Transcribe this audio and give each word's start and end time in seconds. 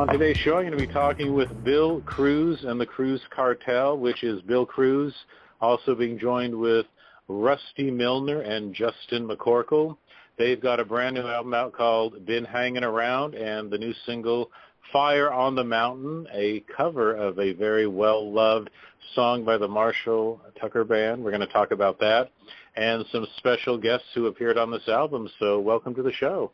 On 0.00 0.08
today's 0.08 0.38
show, 0.38 0.56
I'm 0.56 0.62
going 0.66 0.70
to 0.70 0.78
be 0.78 0.90
talking 0.90 1.34
with 1.34 1.62
Bill 1.62 2.00
Cruz 2.00 2.64
and 2.64 2.80
the 2.80 2.86
Cruz 2.86 3.20
Cartel, 3.28 3.98
which 3.98 4.24
is 4.24 4.40
Bill 4.40 4.64
Cruz, 4.64 5.12
also 5.60 5.94
being 5.94 6.18
joined 6.18 6.58
with 6.58 6.86
Rusty 7.28 7.90
Milner 7.90 8.40
and 8.40 8.74
Justin 8.74 9.28
McCorkle. 9.28 9.98
They've 10.38 10.58
got 10.58 10.80
a 10.80 10.86
brand 10.86 11.16
new 11.16 11.26
album 11.26 11.52
out 11.52 11.74
called 11.74 12.24
Been 12.24 12.46
Hanging 12.46 12.82
Around 12.82 13.34
and 13.34 13.70
the 13.70 13.76
new 13.76 13.92
single 14.06 14.50
Fire 14.90 15.30
on 15.30 15.54
the 15.54 15.64
Mountain, 15.64 16.28
a 16.32 16.64
cover 16.74 17.14
of 17.14 17.38
a 17.38 17.52
very 17.52 17.86
well-loved 17.86 18.70
song 19.14 19.44
by 19.44 19.58
the 19.58 19.68
Marshall 19.68 20.40
Tucker 20.58 20.82
Band. 20.82 21.22
We're 21.22 21.30
going 21.30 21.46
to 21.46 21.52
talk 21.52 21.72
about 21.72 21.98
that 21.98 22.30
and 22.74 23.04
some 23.12 23.26
special 23.36 23.76
guests 23.76 24.06
who 24.14 24.28
appeared 24.28 24.56
on 24.56 24.70
this 24.70 24.88
album. 24.88 25.28
So 25.38 25.60
welcome 25.60 25.94
to 25.94 26.02
the 26.02 26.12
show. 26.14 26.52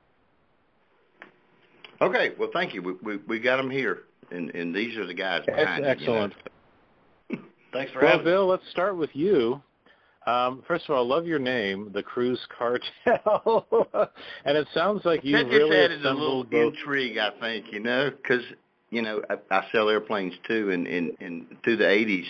Okay, 2.00 2.32
well, 2.38 2.50
thank 2.52 2.74
you. 2.74 2.82
We 2.82 2.92
we, 3.02 3.16
we 3.28 3.40
got 3.40 3.56
them 3.56 3.70
here, 3.70 4.02
and 4.30 4.50
and 4.50 4.74
these 4.74 4.96
are 4.96 5.06
the 5.06 5.14
guys 5.14 5.44
behind 5.46 5.84
That's 5.84 6.00
excellent. 6.00 6.34
You 7.30 7.36
know? 7.36 7.42
Thanks 7.72 7.92
for 7.92 8.00
well, 8.00 8.12
having 8.12 8.24
Bill, 8.24 8.46
let's 8.46 8.68
start 8.70 8.96
with 8.96 9.10
you. 9.14 9.60
Um, 10.26 10.64
first 10.66 10.84
of 10.88 10.96
all, 10.96 11.04
I 11.04 11.14
love 11.14 11.26
your 11.26 11.38
name, 11.38 11.90
the 11.94 12.02
Cruz 12.02 12.40
Cartel, 12.58 13.66
and 14.44 14.56
it 14.56 14.66
sounds 14.74 15.04
like 15.04 15.24
you 15.24 15.36
that 15.36 15.46
really 15.46 15.70
just 15.70 15.72
added 15.72 16.06
a 16.06 16.12
little 16.12 16.44
both... 16.44 16.74
intrigue, 16.74 17.16
I 17.18 17.30
think. 17.40 17.66
You 17.72 17.80
know, 17.80 18.10
because 18.10 18.42
you 18.90 19.02
know 19.02 19.22
I, 19.30 19.36
I 19.50 19.66
sell 19.72 19.88
airplanes 19.88 20.34
too, 20.46 20.70
and 20.70 20.86
in 20.86 21.16
in 21.20 21.46
through 21.62 21.76
the 21.76 21.84
'80s, 21.84 22.26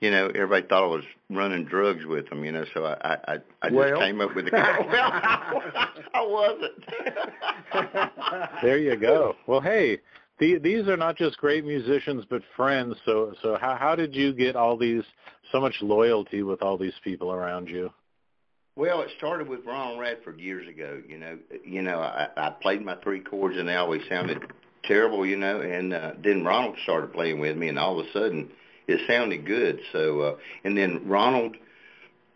you 0.00 0.10
know, 0.10 0.26
everybody 0.28 0.66
thought 0.66 0.84
I 0.84 0.86
was 0.86 1.04
running 1.28 1.64
drugs 1.64 2.06
with 2.06 2.28
them, 2.30 2.44
you 2.44 2.52
know, 2.52 2.64
so 2.72 2.84
I 2.86 3.18
I, 3.26 3.38
I 3.62 3.68
just 3.68 3.74
well. 3.74 3.98
came 3.98 4.20
up 4.20 4.34
with 4.34 4.46
the 4.46 4.50
well, 4.52 5.10
I 6.14 6.26
wasn't. 6.26 6.84
there 8.62 8.78
you 8.78 8.96
go. 8.96 9.36
Well, 9.46 9.60
hey, 9.60 9.98
the, 10.38 10.58
these 10.58 10.88
are 10.88 10.96
not 10.96 11.16
just 11.16 11.36
great 11.36 11.64
musicians 11.64 12.24
but 12.28 12.42
friends. 12.56 12.96
So 13.04 13.34
so 13.42 13.58
how 13.60 13.76
how 13.76 13.94
did 13.94 14.14
you 14.14 14.32
get 14.32 14.56
all 14.56 14.76
these 14.76 15.04
so 15.52 15.60
much 15.60 15.76
loyalty 15.82 16.42
with 16.42 16.62
all 16.62 16.78
these 16.78 16.98
people 17.04 17.32
around 17.32 17.68
you? 17.68 17.90
Well, 18.76 19.02
it 19.02 19.10
started 19.18 19.48
with 19.48 19.66
Ronald 19.66 20.00
Radford 20.00 20.40
years 20.40 20.66
ago. 20.66 21.02
You 21.06 21.18
know, 21.18 21.38
you 21.64 21.82
know, 21.82 22.00
I, 22.00 22.28
I 22.36 22.50
played 22.50 22.82
my 22.82 22.94
three 23.02 23.20
chords 23.20 23.58
and 23.58 23.68
they 23.68 23.74
always 23.74 24.00
sounded 24.08 24.40
terrible. 24.84 25.26
You 25.26 25.36
know, 25.36 25.60
and 25.60 25.92
uh, 25.92 26.12
then 26.24 26.42
Ronald 26.44 26.76
started 26.84 27.12
playing 27.12 27.40
with 27.40 27.58
me, 27.58 27.68
and 27.68 27.78
all 27.78 28.00
of 28.00 28.06
a 28.06 28.12
sudden 28.12 28.50
it 28.86 29.00
sounded 29.08 29.46
good. 29.46 29.80
So, 29.92 30.20
uh, 30.20 30.36
and 30.64 30.76
then 30.76 31.08
Ronald 31.08 31.56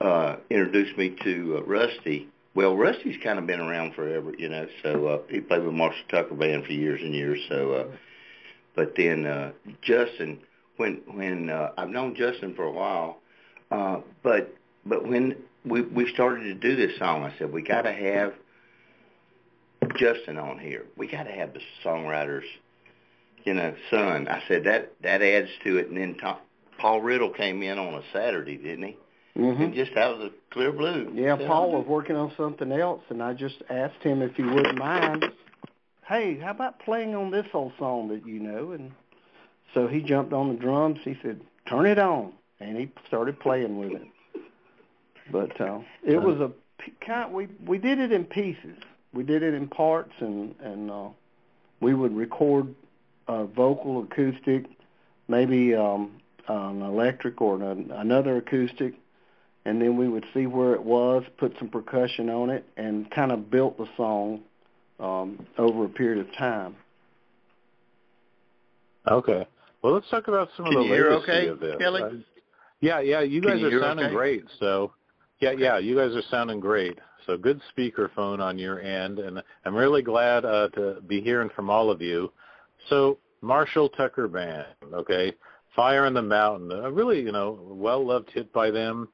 uh, 0.01 0.37
introduced 0.51 0.97
me 0.97 1.17
to 1.25 1.59
uh, 1.59 1.63
Rusty. 1.63 2.29
Well, 2.55 2.77
Rusty's 2.77 3.17
kind 3.23 3.39
of 3.39 3.47
been 3.47 3.61
around 3.61 3.95
forever, 3.95 4.33
you 4.39 4.49
know. 4.49 4.67
So 4.83 5.07
uh, 5.07 5.19
he 5.29 5.41
played 5.41 5.65
with 5.65 5.75
Marshall 5.75 6.05
Tucker 6.09 6.35
Band 6.35 6.65
for 6.65 6.73
years 6.73 7.01
and 7.03 7.15
years. 7.15 7.41
So, 7.49 7.73
uh, 7.73 7.97
but 8.77 8.95
then 8.97 9.27
uh, 9.27 9.53
Justin, 9.83 10.41
when 10.77 11.03
when 11.13 11.51
uh, 11.51 11.73
I've 11.77 11.91
known 11.91 12.15
Justin 12.15 12.55
for 12.55 12.65
a 12.65 12.73
while, 12.73 13.19
uh, 13.71 14.01
but 14.23 14.55
but 14.87 15.07
when 15.07 15.37
we 15.65 15.83
we 15.83 16.13
started 16.13 16.45
to 16.45 16.55
do 16.55 16.77
this 16.77 16.99
song, 16.99 17.25
I 17.25 17.37
said 17.39 17.53
we 17.53 17.63
got 17.63 17.83
to 17.83 17.93
have 17.93 18.35
Justin 19.97 20.39
on 20.39 20.59
here. 20.59 20.85
We 20.97 21.07
got 21.09 21.25
to 21.25 21.33
have 21.33 21.55
the 21.55 21.61
songwriters 21.85 22.45
you 23.45 23.55
know, 23.55 23.75
son. 23.91 24.27
I 24.29 24.43
said 24.49 24.65
that 24.65 24.93
that 25.03 25.23
adds 25.23 25.49
to 25.65 25.77
it. 25.79 25.89
And 25.89 25.97
then 25.97 26.17
Tom, 26.17 26.39
Paul 26.79 27.03
Riddle 27.03 27.31
came 27.31 27.63
in 27.63 27.79
on 27.79 27.95
a 27.95 28.03
Saturday, 28.13 28.57
didn't 28.57 28.85
he? 28.85 28.97
Mm-hmm. 29.39 29.63
And 29.63 29.75
just 29.75 29.97
out 29.97 30.15
of 30.15 30.19
the 30.21 30.33
clear 30.53 30.73
blue. 30.73 31.11
Yeah, 31.13 31.37
Paul 31.37 31.73
was 31.73 31.87
working 31.87 32.15
on 32.15 32.33
something 32.37 32.71
else, 32.71 33.03
and 33.09 33.21
I 33.21 33.35
just 33.35 33.57
asked 33.69 34.01
him 34.03 34.23
if 34.23 34.35
he 34.37 34.45
wouldn't 34.45 34.79
mind. 34.79 35.25
Hey, 36.07 36.39
how 36.39 36.51
about 36.51 36.79
playing 36.81 37.15
on 37.15 37.31
this 37.31 37.47
old 37.53 37.73
song 37.79 38.09
that 38.09 38.27
you 38.27 38.39
know? 38.39 38.73
And 38.73 38.93
so 39.73 39.89
he 39.89 40.01
jumped 40.01 40.33
on 40.33 40.51
the 40.51 40.55
drums. 40.55 41.01
He 41.03 41.17
said, 41.21 41.41
"Turn 41.69 41.87
it 41.87 41.99
on," 41.99 42.33
and 42.61 42.77
he 42.77 42.93
started 43.09 43.41
playing 43.41 43.79
with 43.79 43.93
it. 43.93 44.07
But 45.33 45.61
uh, 45.61 45.81
it 46.07 46.23
was 46.23 46.39
a 46.39 46.53
kind. 47.05 47.33
We 47.33 47.49
we 47.67 47.79
did 47.79 47.99
it 47.99 48.13
in 48.13 48.25
pieces. 48.25 48.77
We 49.13 49.25
did 49.25 49.43
it 49.43 49.55
in 49.55 49.67
parts, 49.67 50.13
and 50.21 50.55
and 50.61 50.91
uh, 50.91 51.09
we 51.81 51.95
would 51.95 52.15
record 52.15 52.73
uh, 53.29 53.45
vocal, 53.45 54.03
acoustic, 54.03 54.67
maybe 55.29 55.75
um, 55.75 56.13
an 56.49 56.83
electric 56.83 57.41
or 57.41 57.63
an, 57.63 57.91
another 57.91 58.37
acoustic, 58.39 58.95
and 59.65 59.81
then 59.81 59.97
we 59.97 60.09
would 60.09 60.25
see 60.35 60.47
where 60.47 60.75
it 60.75 60.83
was, 60.83 61.25
put 61.39 61.55
some 61.59 61.69
percussion 61.69 62.29
on 62.29 62.51
it, 62.51 62.65
and 62.77 63.11
kind 63.11 63.33
of 63.33 63.51
built 63.51 63.79
the 63.79 63.87
song 63.97 64.41
um, 65.01 65.47
over 65.59 65.87
a 65.87 65.89
period 65.89 66.27
of 66.27 66.33
time. 66.37 66.77
Okay. 69.11 69.47
Well, 69.83 69.93
let's 69.93 70.09
talk 70.11 70.29
about 70.29 70.49
some 70.57 70.67
Can 70.67 70.77
of 70.77 70.83
the 70.83 70.89
you 70.89 70.95
hear 70.95 71.11
legacy 71.11 71.31
okay, 71.31 71.47
of 71.49 71.61
this. 71.61 71.77
Kelly? 71.79 72.03
Uh, 72.03 72.09
yeah, 72.81 73.01
yeah, 73.01 73.21
you 73.21 73.41
Can 73.41 73.51
guys 73.51 73.61
you 73.61 73.79
are 73.79 73.83
sounding 73.83 74.07
okay? 74.07 74.15
great. 74.15 74.45
So, 74.61 74.93
yeah, 75.41 75.53
yeah, 75.53 75.79
you 75.79 75.97
guys 75.97 76.15
are 76.15 76.23
sounding 76.31 76.61
great. 76.61 76.99
So 77.27 77.39
good 77.39 77.61
speakerphone 77.77 78.41
on 78.41 78.59
your 78.59 78.81
end, 78.81 79.19
and 79.19 79.43
I'm 79.65 79.75
really 79.75 80.03
glad 80.03 80.45
uh, 80.45 80.69
to 80.71 81.01
be 81.07 81.21
hearing 81.23 81.49
from 81.57 81.71
all 81.71 81.91
of 81.91 82.03
you. 82.03 82.31
So 82.89 83.19
Marshall 83.41 83.89
Tucker 83.91 84.29
Band, 84.29 84.67
okay, 84.93 85.33
Fire 85.75 86.07
in 86.07 86.15
the 86.15 86.23
Mountain, 86.23 86.71
a 86.73 86.91
really, 86.91 87.21
you 87.21 87.33
know, 87.33 87.59
well-loved 87.63 88.31
hit 88.31 88.53
by 88.53 88.71
them, 88.71 89.09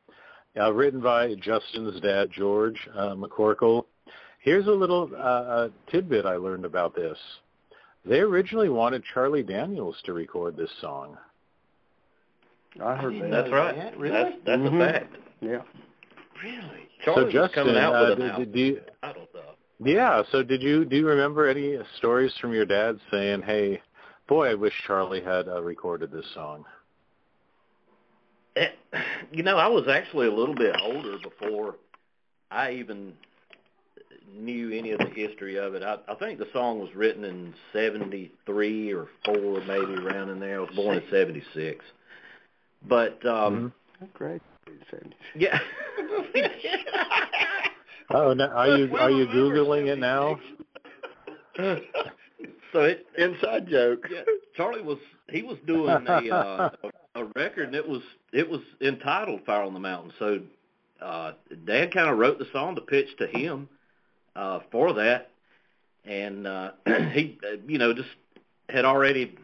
uh, 0.59 0.73
written 0.73 1.01
by 1.01 1.35
Justin's 1.37 2.01
dad, 2.01 2.31
George 2.33 2.77
uh, 2.95 3.15
McCorkle. 3.15 3.85
Here's 4.41 4.67
a 4.67 4.71
little 4.71 5.11
uh, 5.17 5.69
tidbit 5.91 6.27
I 6.27 6.37
learned 6.37 6.65
about 6.65 6.95
this. 6.95 7.17
They 8.05 8.21
originally 8.21 8.71
wanted 8.71 9.03
Charlie 9.13 9.43
Daniels 9.43 9.97
to 10.07 10.13
record 10.15 10.57
this 10.57 10.71
song. 10.81 11.17
I 12.83 12.97
heard 12.97 13.15
that. 13.21 13.31
That's 13.31 13.51
right. 13.51 13.77
Yeah, 13.77 13.91
That's 14.11 14.37
that's 14.47 14.63
Mhm. 14.63 14.75
a 14.81 14.93
fact. 14.93 15.17
Yeah. 15.41 15.63
Really? 16.43 16.89
so 17.05 17.15
Charlie 17.15 17.25
was 17.25 17.33
Justin, 17.35 17.65
coming 17.65 17.77
out 17.77 17.95
uh, 17.95 18.01
with 18.01 18.11
an 18.13 18.19
did, 18.21 18.31
album. 18.31 18.53
do 18.53 18.59
you, 18.61 18.81
I 19.03 19.13
don't 19.13 19.19
know. 19.30 19.30
Yeah. 19.85 20.23
So 20.31 20.43
did 20.43 20.63
you 20.63 20.85
do 20.85 20.97
you 20.97 21.07
remember 21.07 21.49
any 21.49 21.79
stories 21.99 22.33
from 22.41 22.53
your 22.53 22.67
dad 22.67 22.99
saying, 23.11 23.43
"Hey, 23.43 23.81
boy, 24.29 24.51
I 24.51 24.55
wish 24.55 24.73
Charlie 24.87 25.23
had 25.23 25.49
uh, 25.49 25.63
recorded 25.63 26.11
this 26.11 26.27
song"? 26.35 26.65
Eh, 28.57 28.69
You 29.33 29.43
know, 29.43 29.59
I 29.59 29.69
was 29.69 29.87
actually 29.89 30.27
a 30.27 30.33
little 30.33 30.55
bit 30.55 30.75
older 30.83 31.17
before 31.23 31.77
I 32.51 32.73
even 32.73 33.13
knew 34.35 34.73
any 34.73 34.91
of 34.91 34.99
the 34.99 35.07
history 35.15 35.57
of 35.57 35.75
it. 35.75 35.83
I, 35.83 35.99
I 36.09 36.15
think 36.15 36.39
the 36.39 36.49
song 36.53 36.81
was 36.81 36.89
written 36.95 37.25
in 37.25 37.55
'73 37.73 38.93
or 38.93 39.09
four, 39.25 39.61
maybe 39.67 39.95
around 39.95 40.31
in 40.31 40.41
there. 40.41 40.57
I 40.57 40.61
was 40.61 40.75
born 40.75 40.97
in 40.97 41.05
'76, 41.11 41.85
but 42.89 43.25
um, 43.27 43.73
Oh, 44.03 44.09
Great. 44.15 44.41
yeah. 45.37 45.59
Oh, 48.13 48.33
no, 48.33 48.47
are 48.47 48.77
you 48.77 48.97
are 48.97 49.11
you 49.11 49.27
googling 49.27 49.87
it 49.87 49.99
now? 49.99 50.39
so 52.73 52.81
it, 52.83 53.07
Inside 53.17 53.69
joke. 53.69 54.07
yeah, 54.11 54.23
Charlie 54.57 54.83
was 54.83 54.99
he 55.31 55.43
was 55.43 55.59
doing 55.67 55.91
a, 56.07 56.31
uh, 56.35 56.71
a 56.83 56.91
a 57.15 57.25
record 57.37 57.67
and 57.67 57.75
it 57.75 57.89
was 57.89 58.03
it 58.33 58.49
was 58.49 58.61
entitled 58.81 59.41
Fire 59.45 59.63
on 59.63 59.75
the 59.75 59.81
Mountain. 59.81 60.13
So 60.19 60.41
uh 61.01 61.33
Dad 61.67 61.93
kind 61.93 62.11
of 62.11 62.19
wrote 62.19 62.39
the 62.39 62.47
song 62.53 62.75
to 62.77 62.81
pitch 62.81 63.09
to 63.19 63.27
him 63.27 63.69
uh 64.37 64.61
for 64.71 64.95
that 64.95 65.31
and 66.05 66.47
uh 66.47 66.73
he 67.13 67.39
uh, 67.45 67.57
you 67.67 67.79
know 67.79 67.93
just 67.93 68.09
had 68.69 68.85
already 68.85 69.37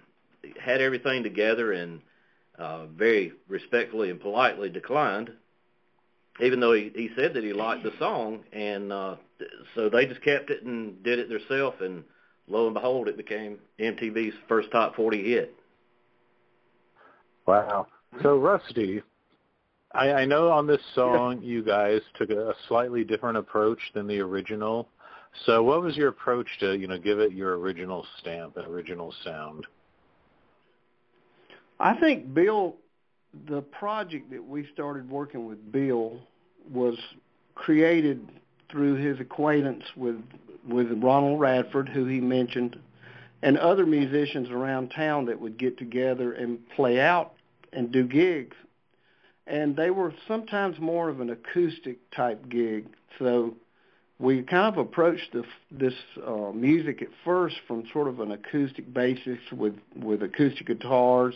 had 0.61 0.81
everything 0.81 1.23
together 1.23 1.73
and 1.73 2.00
uh 2.58 2.87
very 2.87 3.32
respectfully 3.49 4.11
and 4.11 4.20
politely 4.20 4.69
declined 4.69 5.31
even 6.43 6.61
though 6.61 6.73
he 6.73 6.91
he 6.94 7.11
said 7.17 7.35
that 7.35 7.44
he 7.44 7.53
liked 7.53 7.83
the 7.83 7.93
song 7.99 8.41
and 8.53 8.93
uh 8.93 9.17
so 9.75 9.88
they 9.88 10.06
just 10.06 10.23
kept 10.23 10.50
it 10.50 10.62
and 10.62 11.03
did 11.03 11.19
it 11.19 11.29
themselves 11.29 11.77
and 11.81 12.05
lo 12.49 12.67
and 12.67 12.75
behold 12.75 13.09
it 13.09 13.17
became 13.17 13.59
MTV's 13.81 14.35
first 14.49 14.71
top 14.71 14.97
40 14.97 15.23
hit. 15.23 15.55
Wow. 17.47 17.87
So 18.23 18.38
Rusty, 18.38 19.03
I, 19.93 20.12
I 20.12 20.25
know 20.25 20.50
on 20.50 20.67
this 20.67 20.81
song 20.94 21.43
you 21.43 21.62
guys 21.62 22.00
took 22.17 22.31
a, 22.31 22.50
a 22.50 22.55
slightly 22.69 23.05
different 23.05 23.38
approach 23.38 23.79
than 23.94 24.06
the 24.06 24.21
original. 24.21 24.88
So 25.44 25.62
what 25.62 25.83
was 25.83 25.97
your 25.97 26.09
approach 26.09 26.47
to 26.61 26.77
you 26.77 26.87
know 26.87 26.99
give 26.99 27.19
it 27.19 27.33
your 27.33 27.59
original 27.59 28.06
stamp, 28.21 28.56
original 28.56 29.12
sound? 29.25 29.67
I 31.79 31.99
think 31.99 32.33
Bill, 32.33 32.77
the 33.49 33.62
project 33.62 34.31
that 34.31 34.44
we 34.44 34.69
started 34.73 35.11
working 35.11 35.47
with 35.47 35.73
Bill 35.73 36.21
was 36.71 36.99
created 37.55 38.29
through 38.71 38.94
his 38.94 39.21
acquaintance 39.21 39.85
with 39.97 40.17
with 40.69 40.88
Ronald 41.00 41.38
Radford, 41.38 41.88
who 41.88 42.06
he 42.06 42.21
mentioned, 42.21 42.77
and 43.43 43.56
other 43.56 43.87
musicians 43.87 44.50
around 44.50 44.91
town 44.91 45.27
that 45.27 45.41
would 45.41 45.59
get 45.59 45.79
together 45.79 46.33
and 46.33 46.59
play 46.71 47.00
out 47.00 47.35
and 47.73 47.93
do 47.93 48.05
gigs. 48.06 48.56
And 49.47 49.77
they 49.77 49.91
were 49.91 50.12
sometimes 50.27 50.81
more 50.81 51.09
of 51.09 51.21
an 51.21 51.31
acoustic 51.31 51.99
type 52.11 52.49
gig. 52.49 52.87
So 53.21 53.55
we 54.19 54.43
kind 54.43 54.75
of 54.75 54.79
approached 54.79 55.33
the, 55.33 55.44
this 55.71 55.94
uh, 56.27 56.50
music 56.53 57.03
at 57.03 57.09
first 57.25 57.56
from 57.69 57.85
sort 57.93 58.09
of 58.09 58.19
an 58.21 58.33
acoustic 58.33 58.93
basis 58.93 59.38
with 59.53 59.75
with 59.94 60.23
acoustic 60.23 60.67
guitars, 60.67 61.35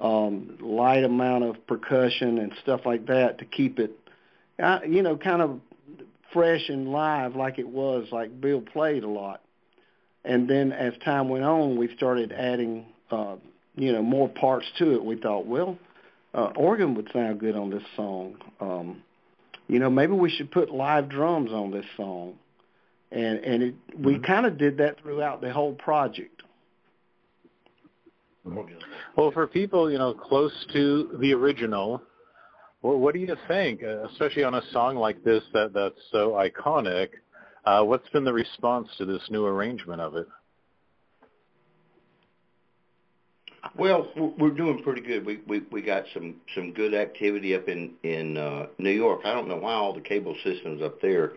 um, 0.00 0.56
light 0.60 1.04
amount 1.04 1.44
of 1.44 1.66
percussion 1.66 2.38
and 2.38 2.52
stuff 2.62 2.80
like 2.84 3.06
that 3.06 3.38
to 3.38 3.44
keep 3.44 3.78
it, 3.78 3.92
uh, 4.62 4.80
you 4.86 5.02
know, 5.02 5.16
kind 5.16 5.42
of 5.42 5.60
fresh 6.32 6.68
and 6.68 6.90
live 6.90 7.36
like 7.36 7.58
it 7.58 7.68
was, 7.68 8.06
like 8.10 8.40
Bill 8.40 8.60
played 8.60 9.04
a 9.04 9.08
lot. 9.08 9.42
And 10.24 10.48
then 10.48 10.72
as 10.72 10.94
time 11.04 11.28
went 11.28 11.44
on, 11.44 11.78
we 11.78 11.94
started 11.96 12.32
adding, 12.32 12.86
uh, 13.10 13.36
you 13.74 13.92
know, 13.92 14.02
more 14.02 14.28
parts 14.28 14.66
to 14.78 14.94
it. 14.94 15.04
We 15.04 15.16
thought, 15.16 15.46
well, 15.46 15.78
uh, 16.34 16.52
organ 16.56 16.94
would 16.94 17.10
sound 17.12 17.40
good 17.40 17.56
on 17.56 17.70
this 17.70 17.82
song. 17.96 18.36
Um, 18.60 19.02
you 19.66 19.78
know, 19.78 19.90
maybe 19.90 20.12
we 20.12 20.30
should 20.30 20.50
put 20.50 20.70
live 20.70 21.08
drums 21.08 21.52
on 21.52 21.70
this 21.70 21.86
song. 21.96 22.34
And 23.12 23.38
and 23.38 23.62
it, 23.62 23.74
we 23.98 24.14
mm-hmm. 24.14 24.24
kind 24.24 24.46
of 24.46 24.56
did 24.56 24.78
that 24.78 25.00
throughout 25.00 25.40
the 25.40 25.52
whole 25.52 25.74
project. 25.74 26.42
Well, 29.16 29.30
for 29.32 29.46
people, 29.46 29.90
you 29.90 29.98
know, 29.98 30.14
close 30.14 30.52
to 30.72 31.16
the 31.20 31.32
original, 31.32 32.02
what 32.80 33.14
do 33.14 33.20
you 33.20 33.36
think, 33.46 33.82
uh, 33.82 34.04
especially 34.08 34.44
on 34.44 34.54
a 34.54 34.62
song 34.72 34.96
like 34.96 35.22
this 35.22 35.42
that 35.52 35.72
that's 35.72 36.00
so 36.10 36.30
iconic? 36.30 37.08
Uh, 37.64 37.82
what's 37.82 38.08
been 38.10 38.24
the 38.24 38.32
response 38.32 38.88
to 38.98 39.04
this 39.04 39.22
new 39.30 39.44
arrangement 39.44 40.00
of 40.00 40.16
it? 40.16 40.26
Well, 43.76 44.08
we're 44.38 44.50
doing 44.50 44.82
pretty 44.82 45.02
good. 45.02 45.26
We 45.26 45.40
we 45.46 45.60
we 45.70 45.82
got 45.82 46.04
some 46.14 46.36
some 46.54 46.72
good 46.72 46.94
activity 46.94 47.54
up 47.54 47.68
in 47.68 47.92
in 48.02 48.38
uh, 48.38 48.66
New 48.78 48.90
York. 48.90 49.20
I 49.24 49.34
don't 49.34 49.48
know 49.48 49.56
why 49.56 49.74
all 49.74 49.92
the 49.92 50.00
cable 50.00 50.34
systems 50.42 50.82
up 50.82 51.00
there, 51.02 51.32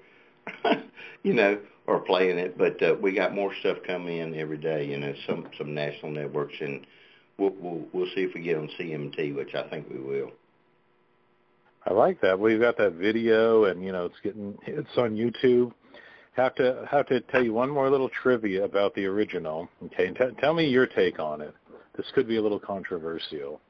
you 1.23 1.33
know, 1.33 1.59
are 1.87 1.99
playing 1.99 2.37
it, 2.37 2.57
but 2.57 2.81
uh, 2.81 2.95
we 3.01 3.13
got 3.13 3.35
more 3.35 3.53
stuff 3.59 3.79
coming 3.85 4.17
in 4.17 4.35
every 4.35 4.57
day. 4.57 4.85
You 4.87 4.99
know, 4.99 5.13
some 5.27 5.47
some 5.57 5.73
national 5.73 6.11
networks, 6.11 6.55
and 6.61 6.85
we'll 7.37 7.53
we'll 7.59 7.85
we'll 7.93 8.07
see 8.15 8.21
if 8.21 8.33
we 8.33 8.41
get 8.41 8.57
on 8.57 8.69
CMT, 8.79 9.35
which 9.35 9.53
I 9.55 9.67
think 9.69 9.89
we 9.89 9.99
will. 9.99 10.31
I 11.85 11.93
like 11.93 12.21
that. 12.21 12.39
We've 12.39 12.61
got 12.61 12.77
that 12.77 12.93
video, 12.93 13.65
and 13.65 13.83
you 13.83 13.91
know, 13.91 14.05
it's 14.05 14.19
getting 14.23 14.57
it's 14.65 14.97
on 14.97 15.15
YouTube. 15.15 15.73
Have 16.33 16.55
to 16.55 16.87
have 16.89 17.07
to 17.07 17.21
tell 17.21 17.43
you 17.43 17.53
one 17.53 17.69
more 17.69 17.89
little 17.89 18.09
trivia 18.09 18.63
about 18.63 18.95
the 18.95 19.05
original. 19.05 19.69
Okay, 19.85 20.09
T- 20.09 20.35
tell 20.39 20.53
me 20.53 20.65
your 20.65 20.87
take 20.87 21.19
on 21.19 21.41
it. 21.41 21.53
This 21.95 22.05
could 22.15 22.27
be 22.27 22.37
a 22.37 22.41
little 22.41 22.59
controversial. 22.59 23.61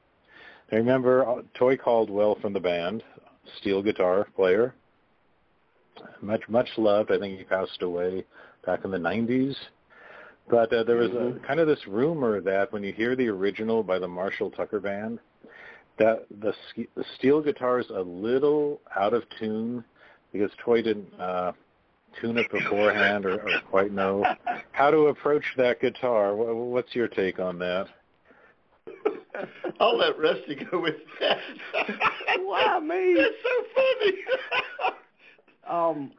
I 0.72 0.76
remember 0.76 1.28
uh, 1.28 1.42
Toy 1.54 1.76
Caldwell 1.76 2.38
from 2.40 2.52
the 2.52 2.60
band, 2.60 3.02
steel 3.60 3.82
guitar 3.82 4.26
player. 4.36 4.74
Much 6.22 6.42
much 6.48 6.68
loved. 6.76 7.10
I 7.10 7.18
think 7.18 7.38
he 7.38 7.44
passed 7.44 7.82
away 7.82 8.24
back 8.64 8.84
in 8.84 8.90
the 8.90 8.98
90s. 8.98 9.54
But 10.48 10.72
uh, 10.72 10.84
there 10.84 10.96
was 10.96 11.10
a, 11.10 11.14
mm-hmm. 11.14 11.44
kind 11.44 11.60
of 11.60 11.66
this 11.66 11.86
rumor 11.86 12.40
that 12.42 12.72
when 12.72 12.82
you 12.84 12.92
hear 12.92 13.16
the 13.16 13.28
original 13.28 13.82
by 13.82 13.98
the 13.98 14.08
Marshall 14.08 14.50
Tucker 14.50 14.80
Band, 14.80 15.18
that 15.98 16.26
the, 16.40 16.52
the 16.96 17.04
steel 17.16 17.40
guitar 17.40 17.78
is 17.78 17.88
a 17.90 18.00
little 18.00 18.80
out 18.96 19.14
of 19.14 19.22
tune 19.38 19.84
because 20.32 20.50
Toy 20.64 20.82
didn't 20.82 21.08
uh, 21.18 21.52
tune 22.20 22.36
it 22.36 22.50
beforehand 22.50 23.24
or, 23.24 23.40
or 23.40 23.60
quite 23.70 23.92
know 23.92 24.24
how 24.72 24.90
to 24.90 25.06
approach 25.06 25.44
that 25.56 25.80
guitar. 25.80 26.34
What's 26.34 26.94
your 26.94 27.08
take 27.08 27.38
on 27.38 27.58
that? 27.60 27.86
I'll 29.80 29.96
let 29.96 30.18
Rusty 30.18 30.56
go 30.70 30.80
with 30.80 30.96
that. 31.20 31.38
Why 32.40 32.80
me? 32.80 33.16
That's 33.16 33.34
so 33.42 33.64
funny. 33.74 34.14
um, 35.68 36.12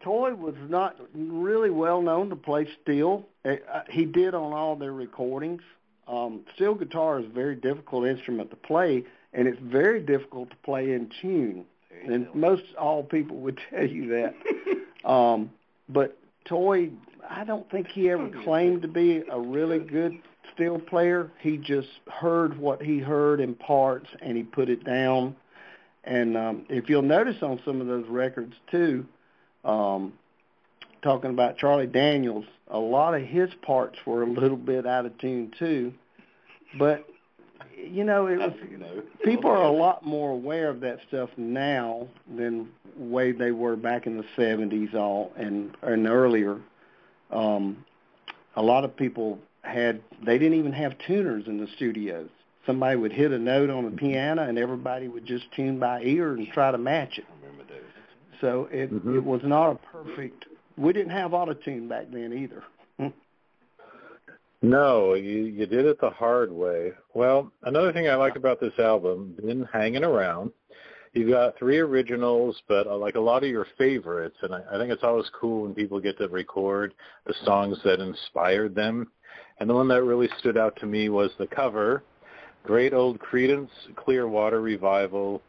Toy 0.00 0.34
was 0.34 0.54
not 0.68 0.96
really 1.14 1.70
well 1.70 2.00
known 2.00 2.30
to 2.30 2.36
play 2.36 2.68
steel. 2.82 3.26
Uh, 3.44 3.56
he 3.88 4.04
did 4.04 4.34
on 4.34 4.52
all 4.52 4.76
their 4.76 4.92
recordings. 4.92 5.62
Um, 6.08 6.40
steel 6.54 6.74
guitar 6.74 7.20
is 7.20 7.26
a 7.26 7.28
very 7.28 7.54
difficult 7.54 8.06
instrument 8.06 8.50
to 8.50 8.56
play, 8.56 9.04
and 9.32 9.46
it's 9.46 9.60
very 9.60 10.00
difficult 10.00 10.50
to 10.50 10.56
play 10.56 10.92
in 10.92 11.10
tune. 11.20 11.66
And 12.04 12.34
most 12.34 12.62
all 12.78 13.02
people 13.02 13.36
would 13.38 13.60
tell 13.70 13.86
you 13.86 14.08
that. 14.08 15.08
um, 15.08 15.50
but 15.88 16.16
Toy, 16.46 16.90
I 17.28 17.44
don't 17.44 17.70
think 17.70 17.88
he 17.88 18.10
ever 18.10 18.30
claimed 18.42 18.82
to 18.82 18.88
be 18.88 19.22
a 19.30 19.38
really 19.38 19.78
good 19.78 20.18
steel 20.54 20.78
player. 20.78 21.30
He 21.40 21.58
just 21.58 21.88
heard 22.08 22.58
what 22.58 22.82
he 22.82 22.98
heard 22.98 23.40
in 23.40 23.54
parts 23.54 24.08
and 24.20 24.36
he 24.36 24.42
put 24.42 24.68
it 24.68 24.84
down. 24.84 25.36
And 26.04 26.36
um, 26.36 26.66
if 26.68 26.88
you'll 26.88 27.02
notice 27.02 27.42
on 27.42 27.60
some 27.64 27.80
of 27.80 27.86
those 27.86 28.06
records 28.08 28.54
too, 28.70 29.06
um, 29.64 30.12
talking 31.02 31.30
about 31.30 31.58
Charlie 31.58 31.86
Daniels, 31.86 32.44
a 32.68 32.78
lot 32.78 33.14
of 33.14 33.22
his 33.22 33.50
parts 33.62 33.98
were 34.06 34.22
a 34.22 34.26
little 34.26 34.56
bit 34.56 34.86
out 34.86 35.06
of 35.06 35.16
tune 35.18 35.52
too. 35.58 35.92
But 36.78 37.06
you 37.76 38.04
know, 38.04 38.26
it 38.26 38.38
was 38.38 38.52
people 39.24 39.50
are 39.50 39.62
a 39.62 39.72
lot 39.72 40.04
more 40.04 40.30
aware 40.30 40.68
of 40.68 40.80
that 40.80 40.98
stuff 41.08 41.30
now 41.36 42.08
than 42.36 42.68
way 42.96 43.32
they 43.32 43.50
were 43.50 43.76
back 43.76 44.06
in 44.06 44.16
the 44.16 44.24
seventies 44.36 44.94
all 44.94 45.32
and 45.36 45.76
and 45.82 46.06
earlier. 46.06 46.58
Um 47.30 47.84
a 48.56 48.62
lot 48.62 48.84
of 48.84 48.96
people 48.96 49.38
had 49.62 50.02
they 50.24 50.38
didn't 50.38 50.58
even 50.58 50.72
have 50.72 50.96
tuners 51.06 51.46
in 51.46 51.58
the 51.58 51.68
studios. 51.76 52.28
Somebody 52.66 52.96
would 52.96 53.12
hit 53.12 53.32
a 53.32 53.38
note 53.38 53.70
on 53.70 53.84
the 53.84 53.90
piano 53.90 54.42
and 54.42 54.58
everybody 54.58 55.08
would 55.08 55.24
just 55.24 55.50
tune 55.52 55.78
by 55.78 56.02
ear 56.02 56.34
and 56.34 56.46
try 56.48 56.70
to 56.70 56.78
match 56.78 57.18
it. 57.18 57.24
I 57.28 57.46
remember 57.46 57.72
those. 57.72 57.82
So 58.40 58.68
it 58.70 58.92
mm-hmm. 58.92 59.16
it 59.16 59.24
was 59.24 59.40
not 59.44 59.72
a 59.72 59.74
perfect 59.76 60.46
we 60.76 60.92
didn't 60.92 61.12
have 61.12 61.34
auto 61.34 61.54
tune 61.54 61.88
back 61.88 62.06
then 62.10 62.32
either. 62.32 62.62
No, 64.62 65.14
you 65.14 65.44
you 65.44 65.66
did 65.66 65.86
it 65.86 66.00
the 66.00 66.10
hard 66.10 66.52
way. 66.52 66.92
Well, 67.14 67.50
another 67.62 67.92
thing 67.92 68.08
I 68.08 68.14
like 68.16 68.36
about 68.36 68.60
this 68.60 68.78
album, 68.78 69.34
been 69.40 69.66
hanging 69.72 70.04
around. 70.04 70.52
You've 71.14 71.30
got 71.30 71.58
three 71.58 71.78
originals, 71.78 72.60
but 72.68 72.86
uh, 72.86 72.96
like 72.96 73.14
a 73.14 73.20
lot 73.20 73.42
of 73.42 73.48
your 73.48 73.66
favorites, 73.78 74.36
and 74.42 74.54
I, 74.54 74.60
I 74.70 74.78
think 74.78 74.92
it's 74.92 75.02
always 75.02 75.30
cool 75.40 75.62
when 75.62 75.74
people 75.74 75.98
get 75.98 76.18
to 76.18 76.28
record 76.28 76.92
the 77.26 77.34
songs 77.44 77.78
that 77.84 78.00
inspired 78.00 78.74
them. 78.74 79.10
And 79.58 79.68
the 79.68 79.74
one 79.74 79.88
that 79.88 80.04
really 80.04 80.28
stood 80.38 80.58
out 80.58 80.76
to 80.76 80.86
me 80.86 81.08
was 81.08 81.30
the 81.38 81.46
cover, 81.46 82.04
Great 82.62 82.92
Old 82.92 83.18
Creedence 83.18 83.70
Clearwater 83.96 84.60
Revival. 84.60 85.42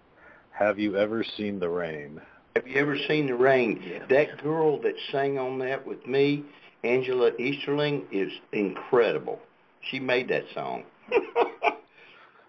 Have 0.52 0.80
you 0.80 0.96
ever 0.96 1.24
seen 1.38 1.60
the 1.60 1.70
rain? 1.70 2.20
Have 2.56 2.68
you 2.68 2.76
ever 2.82 2.98
seen 3.08 3.28
the 3.28 3.36
rain? 3.36 3.82
Yeah. 3.86 4.06
That 4.10 4.44
girl 4.44 4.82
that 4.82 4.96
sang 5.12 5.38
on 5.38 5.60
that 5.60 5.86
with 5.86 6.06
me, 6.06 6.44
Angela 6.84 7.32
Easterling, 7.40 8.04
is 8.12 8.32
incredible. 8.52 9.40
She 9.90 10.00
made 10.00 10.28
that 10.30 10.44
song. 10.54 10.84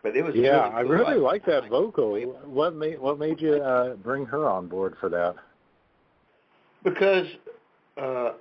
but 0.02 0.16
it 0.16 0.24
was 0.24 0.34
yeah, 0.34 0.50
really 0.50 0.70
cool. 0.70 0.76
I 0.76 0.80
really 0.80 1.20
like 1.20 1.44
that 1.46 1.68
vocal. 1.68 2.20
What 2.44 2.74
made 2.74 3.00
what 3.00 3.18
made 3.18 3.40
you 3.40 3.54
uh, 3.54 3.94
bring 3.94 4.26
her 4.26 4.48
on 4.48 4.66
board 4.66 4.96
for 5.00 5.08
that? 5.08 5.36
Because 6.82 7.26
uh, 7.96 8.32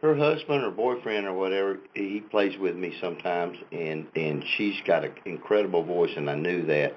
her 0.00 0.16
husband 0.16 0.64
or 0.64 0.70
boyfriend 0.70 1.26
or 1.26 1.34
whatever, 1.34 1.78
he 1.94 2.20
plays 2.30 2.56
with 2.58 2.76
me 2.76 2.94
sometimes, 3.00 3.58
and 3.72 4.06
and 4.14 4.44
she's 4.56 4.76
got 4.86 5.04
an 5.04 5.12
incredible 5.24 5.82
voice, 5.82 6.12
and 6.16 6.30
I 6.30 6.36
knew 6.36 6.64
that. 6.66 6.94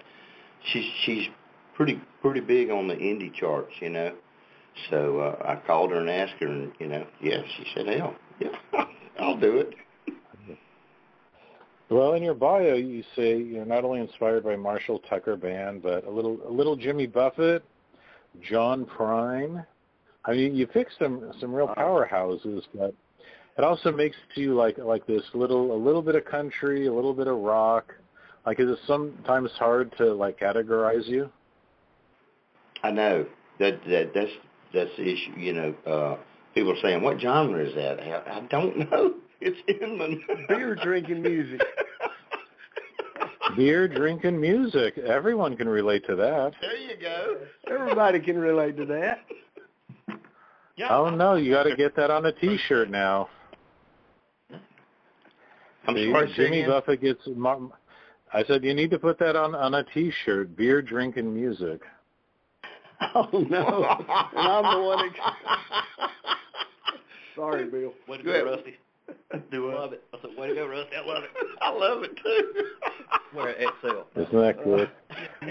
She's 0.71 0.89
she's 1.03 1.27
pretty 1.75 2.01
pretty 2.21 2.41
big 2.41 2.69
on 2.69 2.87
the 2.87 2.95
indie 2.95 3.33
charts, 3.33 3.73
you 3.79 3.89
know. 3.89 4.13
So 4.89 5.19
uh, 5.19 5.45
I 5.47 5.67
called 5.67 5.91
her 5.91 5.99
and 5.99 6.09
asked 6.09 6.33
her, 6.39 6.47
and 6.47 6.71
you 6.79 6.87
know, 6.87 7.05
yeah, 7.21 7.41
she 7.57 7.65
said, 7.75 7.87
hell, 7.87 8.15
yeah, 8.39 8.49
I'll 9.19 9.37
do 9.37 9.57
it. 9.57 9.73
Well, 11.89 12.13
in 12.13 12.23
your 12.23 12.33
bio, 12.33 12.73
you 12.73 13.03
say 13.15 13.37
you're 13.37 13.65
not 13.65 13.83
only 13.83 13.99
inspired 13.99 14.43
by 14.43 14.55
Marshall 14.55 14.99
Tucker 15.07 15.35
Band, 15.35 15.83
but 15.83 16.05
a 16.05 16.09
little 16.09 16.39
a 16.47 16.51
little 16.51 16.75
Jimmy 16.75 17.05
Buffett, 17.05 17.63
John 18.41 18.85
Prine. 18.85 19.65
I 20.25 20.31
mean, 20.31 20.55
you 20.55 20.65
picked 20.65 20.93
some 20.97 21.31
some 21.39 21.53
real 21.53 21.67
powerhouses, 21.67 22.63
but 22.73 22.95
it 23.57 23.63
also 23.63 23.91
makes 23.91 24.15
you 24.35 24.55
like 24.55 24.77
like 24.79 25.05
this 25.05 25.21
little 25.35 25.75
a 25.75 25.77
little 25.77 26.01
bit 26.01 26.15
of 26.15 26.25
country, 26.25 26.87
a 26.87 26.93
little 26.93 27.13
bit 27.13 27.27
of 27.27 27.37
rock. 27.37 27.93
Like, 28.45 28.59
is 28.59 28.69
it 28.69 28.79
sometimes 28.87 29.51
hard 29.51 29.95
to 29.97 30.13
like 30.13 30.39
categorize 30.39 31.07
you? 31.07 31.29
I 32.83 32.91
know 32.91 33.25
that 33.59 33.79
that 33.87 34.11
that's 34.13 34.31
that's 34.73 34.89
the 34.97 35.03
issue. 35.03 35.31
You 35.37 35.53
know, 35.53 35.75
uh, 35.85 36.17
people 36.53 36.73
are 36.73 36.81
saying, 36.81 37.01
"What 37.01 37.19
genre 37.19 37.63
is 37.63 37.73
that?" 37.75 37.99
I, 37.99 38.37
I 38.37 38.41
don't 38.49 38.77
know. 38.91 39.15
It's 39.41 39.57
Inman. 39.81 40.21
Beer 40.47 40.75
drinking 40.75 41.21
music. 41.21 41.61
Beer 43.57 43.87
drinking 43.87 44.39
music. 44.39 44.97
Everyone 44.97 45.57
can 45.57 45.67
relate 45.67 46.05
to 46.07 46.15
that. 46.15 46.53
There 46.61 46.77
you 46.77 46.95
go. 46.99 47.37
Everybody 47.69 48.19
can 48.19 48.37
relate 48.37 48.77
to 48.77 48.85
that. 48.85 49.19
Yeah. 50.77 50.87
Oh 50.89 51.09
no, 51.09 51.35
you 51.35 51.53
got 51.53 51.63
to 51.63 51.75
get 51.75 51.95
that 51.97 52.09
on 52.09 52.25
a 52.25 52.31
T-shirt 52.31 52.89
now. 52.89 53.29
I'm 55.85 55.95
See, 55.95 56.11
sorry, 56.11 56.33
Jimmy 56.35 56.65
Buffett 56.65 57.01
gets. 57.01 57.27
I 58.33 58.43
said 58.45 58.63
you 58.63 58.73
need 58.73 58.89
to 58.91 58.99
put 58.99 59.19
that 59.19 59.35
on 59.35 59.53
on 59.53 59.73
a 59.75 59.83
T-shirt. 59.83 60.55
Beer 60.55 60.81
drinking 60.81 61.33
music. 61.33 61.81
Oh 63.15 63.27
no! 63.49 63.85
and 64.35 64.47
I'm 64.47 64.79
the 64.79 64.85
one 64.85 64.97
that 64.97 66.09
Sorry, 67.35 67.65
Bill. 67.65 67.93
Way 68.07 68.17
to 68.17 68.23
Go 68.23 68.31
go, 68.31 68.31
ahead. 68.31 68.45
Rusty. 68.45 68.75
Do 69.51 69.71
Love 69.73 69.93
it. 69.93 70.03
I 70.13 70.17
said, 70.21 70.31
way 70.37 70.47
to 70.47 70.55
go, 70.55 70.67
Rusty. 70.67 70.95
I 70.95 71.05
love 71.05 71.23
it. 71.23 71.29
I 71.61 71.71
love 71.71 72.03
it 72.03 72.11
too. 72.23 72.53
Wear 73.35 73.49
an 73.49 73.67
XL. 73.81 74.19
Isn't 74.19 74.41
that 74.41 74.63
good? 74.63 74.89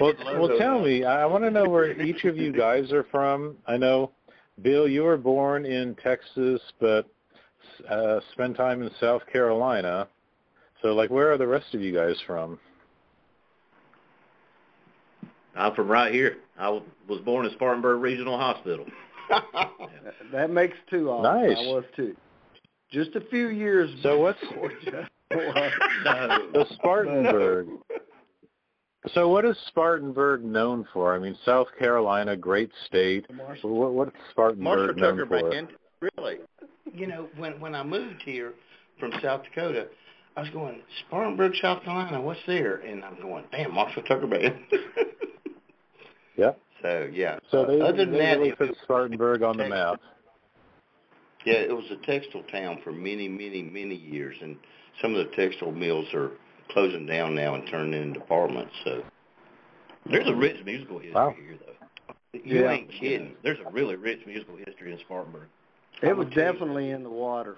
Well, 0.01 0.13
well, 0.39 0.59
tell 0.59 0.81
me. 0.81 1.05
I 1.05 1.27
want 1.27 1.45
to 1.45 1.51
know 1.51 1.69
where 1.69 2.01
each 2.01 2.25
of 2.25 2.37
you 2.37 2.53
guys 2.53 2.93
are 2.93 3.05
from. 3.11 3.57
I 3.67 3.77
know, 3.77 4.13
Bill, 4.63 4.89
you 4.89 5.03
were 5.03 5.17
born 5.17 5.67
in 5.67 5.97
Texas, 6.03 6.61
but 6.81 7.07
uh, 7.89 8.21
spent 8.33 8.57
time 8.57 8.83
in 8.83 8.91
South 9.01 9.23
Carolina. 9.33 10.09
So, 10.81 10.95
like, 10.95 11.11
where 11.11 11.33
are 11.33 11.39
the 11.39 11.47
rest 11.47 11.75
of 11.75 11.81
you 11.81 11.93
guys 11.93 12.17
from? 12.27 12.59
I'm 15.57 15.75
from 15.75 15.89
right 15.89 16.13
here. 16.13 16.39
I 16.59 16.69
was 16.71 17.21
born 17.25 17.47
in 17.47 17.53
Spartanburg 17.53 18.01
Regional 18.01 18.39
Hospital. 18.39 18.87
That 20.33 20.51
makes 20.51 20.77
two 20.91 21.11
of. 21.11 21.23
Nice. 21.23 21.57
I 21.59 21.67
was 21.67 21.85
too. 21.95 22.17
Just 22.91 23.15
a 23.17 23.21
few 23.21 23.49
years 23.49 23.91
So 24.03 24.19
what's 24.19 24.41
before 24.49 24.71
Jeff 24.85 25.09
No. 25.31 26.49
the 26.53 26.67
Spartanburg? 26.75 27.69
So, 29.15 29.29
what 29.29 29.45
is 29.45 29.57
Spartanburg 29.69 30.45
known 30.45 30.87
for? 30.93 31.15
I 31.15 31.19
mean, 31.19 31.37
South 31.45 31.67
Carolina, 31.79 32.37
great 32.37 32.71
state. 32.87 33.27
What, 33.63 33.93
what's 33.93 34.13
Spartanburg 34.31 34.63
Marshall 34.63 34.95
known 34.95 35.17
Tucker 35.17 35.27
for? 35.27 35.51
Band, 35.51 35.69
really. 36.17 36.37
You 36.95 37.07
know, 37.09 37.29
when 37.37 37.59
when 37.61 37.75
I 37.75 37.83
moved 37.83 38.23
here 38.23 38.55
from 39.01 39.13
South 39.23 39.43
Dakota, 39.45 39.89
I 40.37 40.43
was 40.43 40.51
going 40.51 40.81
Spartanburg, 41.07 41.53
South 41.61 41.83
Carolina. 41.83 42.21
What's 42.21 42.41
there? 42.47 42.77
And 42.77 43.05
I'm 43.05 43.21
going, 43.21 43.45
damn, 43.51 43.75
Marshall 43.75 44.03
Tucker 44.05 44.27
Band. 44.27 44.55
Yep. 46.37 46.59
So 46.83 47.09
yeah. 47.13 47.39
So 47.51 47.67
they, 47.67 47.81
other 47.81 48.05
than 48.05 48.13
they 48.13 48.19
that, 48.19 48.39
really 48.39 48.53
put 48.53 48.77
Spartanburg 48.83 49.43
on 49.43 49.57
the 49.57 49.69
map. 49.69 50.01
Yeah, 51.45 51.55
it 51.55 51.75
was 51.75 51.85
a 51.91 51.97
textile 52.07 52.45
town 52.45 52.79
for 52.85 52.93
many, 52.93 53.29
many, 53.29 53.63
many 53.63 53.97
years, 53.97 54.37
and 54.41 54.57
some 55.01 55.15
of 55.15 55.27
the 55.29 55.35
textile 55.37 55.73
mills 55.73 56.07
are 56.15 56.31
closing 56.71 57.05
down 57.07 57.35
now 57.35 57.55
and 57.55 57.67
turning 57.69 58.01
into 58.01 58.21
apartments. 58.21 58.73
So 58.85 59.03
There's 60.11 60.29
a 60.29 60.35
rich 60.35 60.65
musical 60.65 60.99
history 60.99 61.15
Wow. 61.15 61.35
here, 61.37 61.59
though. 61.65 62.41
you 62.45 62.63
Yeah. 62.63 62.71
ain't 62.73 62.91
kidding. 62.91 63.37
There's 63.43 63.61
a 63.61 63.71
really 63.71 63.95
rich 63.97 64.27
musical 64.27 64.57
history 64.57 64.93
in 64.93 64.99
Spartanburg. 65.01 65.49
It 66.03 66.07
was 66.07 66.11
I'm 66.11 66.17
gonna 66.17 66.35
tell 66.35 66.45
you. 66.45 66.53
definitely 66.53 66.91
in 66.91 67.03
the 67.03 67.11
water. 67.11 67.57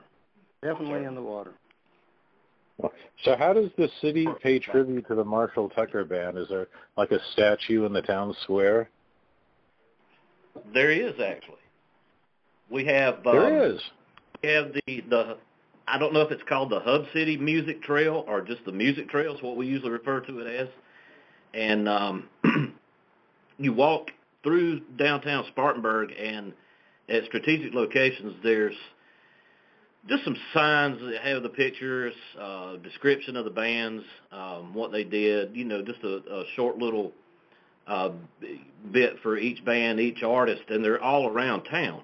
Definitely 0.62 1.04
in 1.04 1.14
the 1.14 1.22
water. 1.22 1.52
So 2.80 3.36
how 3.36 3.52
does 3.52 3.70
the 3.78 3.88
city 4.00 4.26
pay 4.42 4.58
tribute 4.58 5.06
to 5.08 5.14
the 5.14 5.24
Marshall 5.24 5.70
Tucker 5.70 6.04
Band? 6.04 6.36
Is 6.36 6.48
there 6.48 6.68
like 6.96 7.10
a 7.12 7.18
statue 7.32 7.86
in 7.86 7.92
the 7.92 8.02
town 8.02 8.34
square? 8.42 8.90
There 10.72 10.90
is 10.90 11.12
actually. 11.20 11.56
We 12.70 12.84
have 12.86 13.26
um, 13.26 13.36
There 13.36 13.66
is. 13.66 13.80
We 14.42 14.48
have 14.50 14.72
the 14.72 15.00
the 15.08 15.36
I 15.86 15.98
don't 15.98 16.12
know 16.12 16.22
if 16.22 16.30
it's 16.30 16.42
called 16.48 16.70
the 16.70 16.80
Hub 16.80 17.04
City 17.12 17.36
Music 17.36 17.82
Trail 17.82 18.24
or 18.26 18.40
just 18.40 18.64
the 18.64 18.72
Music 18.72 19.08
Trail 19.08 19.34
is 19.34 19.42
what 19.42 19.56
we 19.56 19.66
usually 19.66 19.90
refer 19.90 20.20
to 20.20 20.40
it 20.40 20.46
as. 20.46 20.68
And 21.52 21.88
um, 21.88 22.28
you 23.58 23.72
walk 23.72 24.10
through 24.42 24.80
downtown 24.96 25.44
Spartanburg, 25.48 26.12
and 26.18 26.52
at 27.08 27.24
strategic 27.26 27.74
locations, 27.74 28.34
there's 28.42 28.74
just 30.08 30.24
some 30.24 30.36
signs 30.52 31.00
that 31.00 31.22
have 31.22 31.42
the 31.42 31.48
pictures, 31.48 32.14
uh, 32.40 32.76
description 32.76 33.36
of 33.36 33.44
the 33.44 33.50
bands, 33.50 34.04
um, 34.32 34.74
what 34.74 34.92
they 34.92 35.04
did. 35.04 35.56
You 35.56 35.64
know, 35.64 35.82
just 35.82 36.02
a, 36.02 36.16
a 36.16 36.44
short 36.56 36.78
little 36.78 37.12
uh, 37.86 38.10
bit 38.92 39.16
for 39.22 39.38
each 39.38 39.64
band, 39.64 40.00
each 40.00 40.22
artist, 40.22 40.62
and 40.68 40.84
they're 40.84 41.02
all 41.02 41.28
around 41.28 41.64
town 41.64 42.02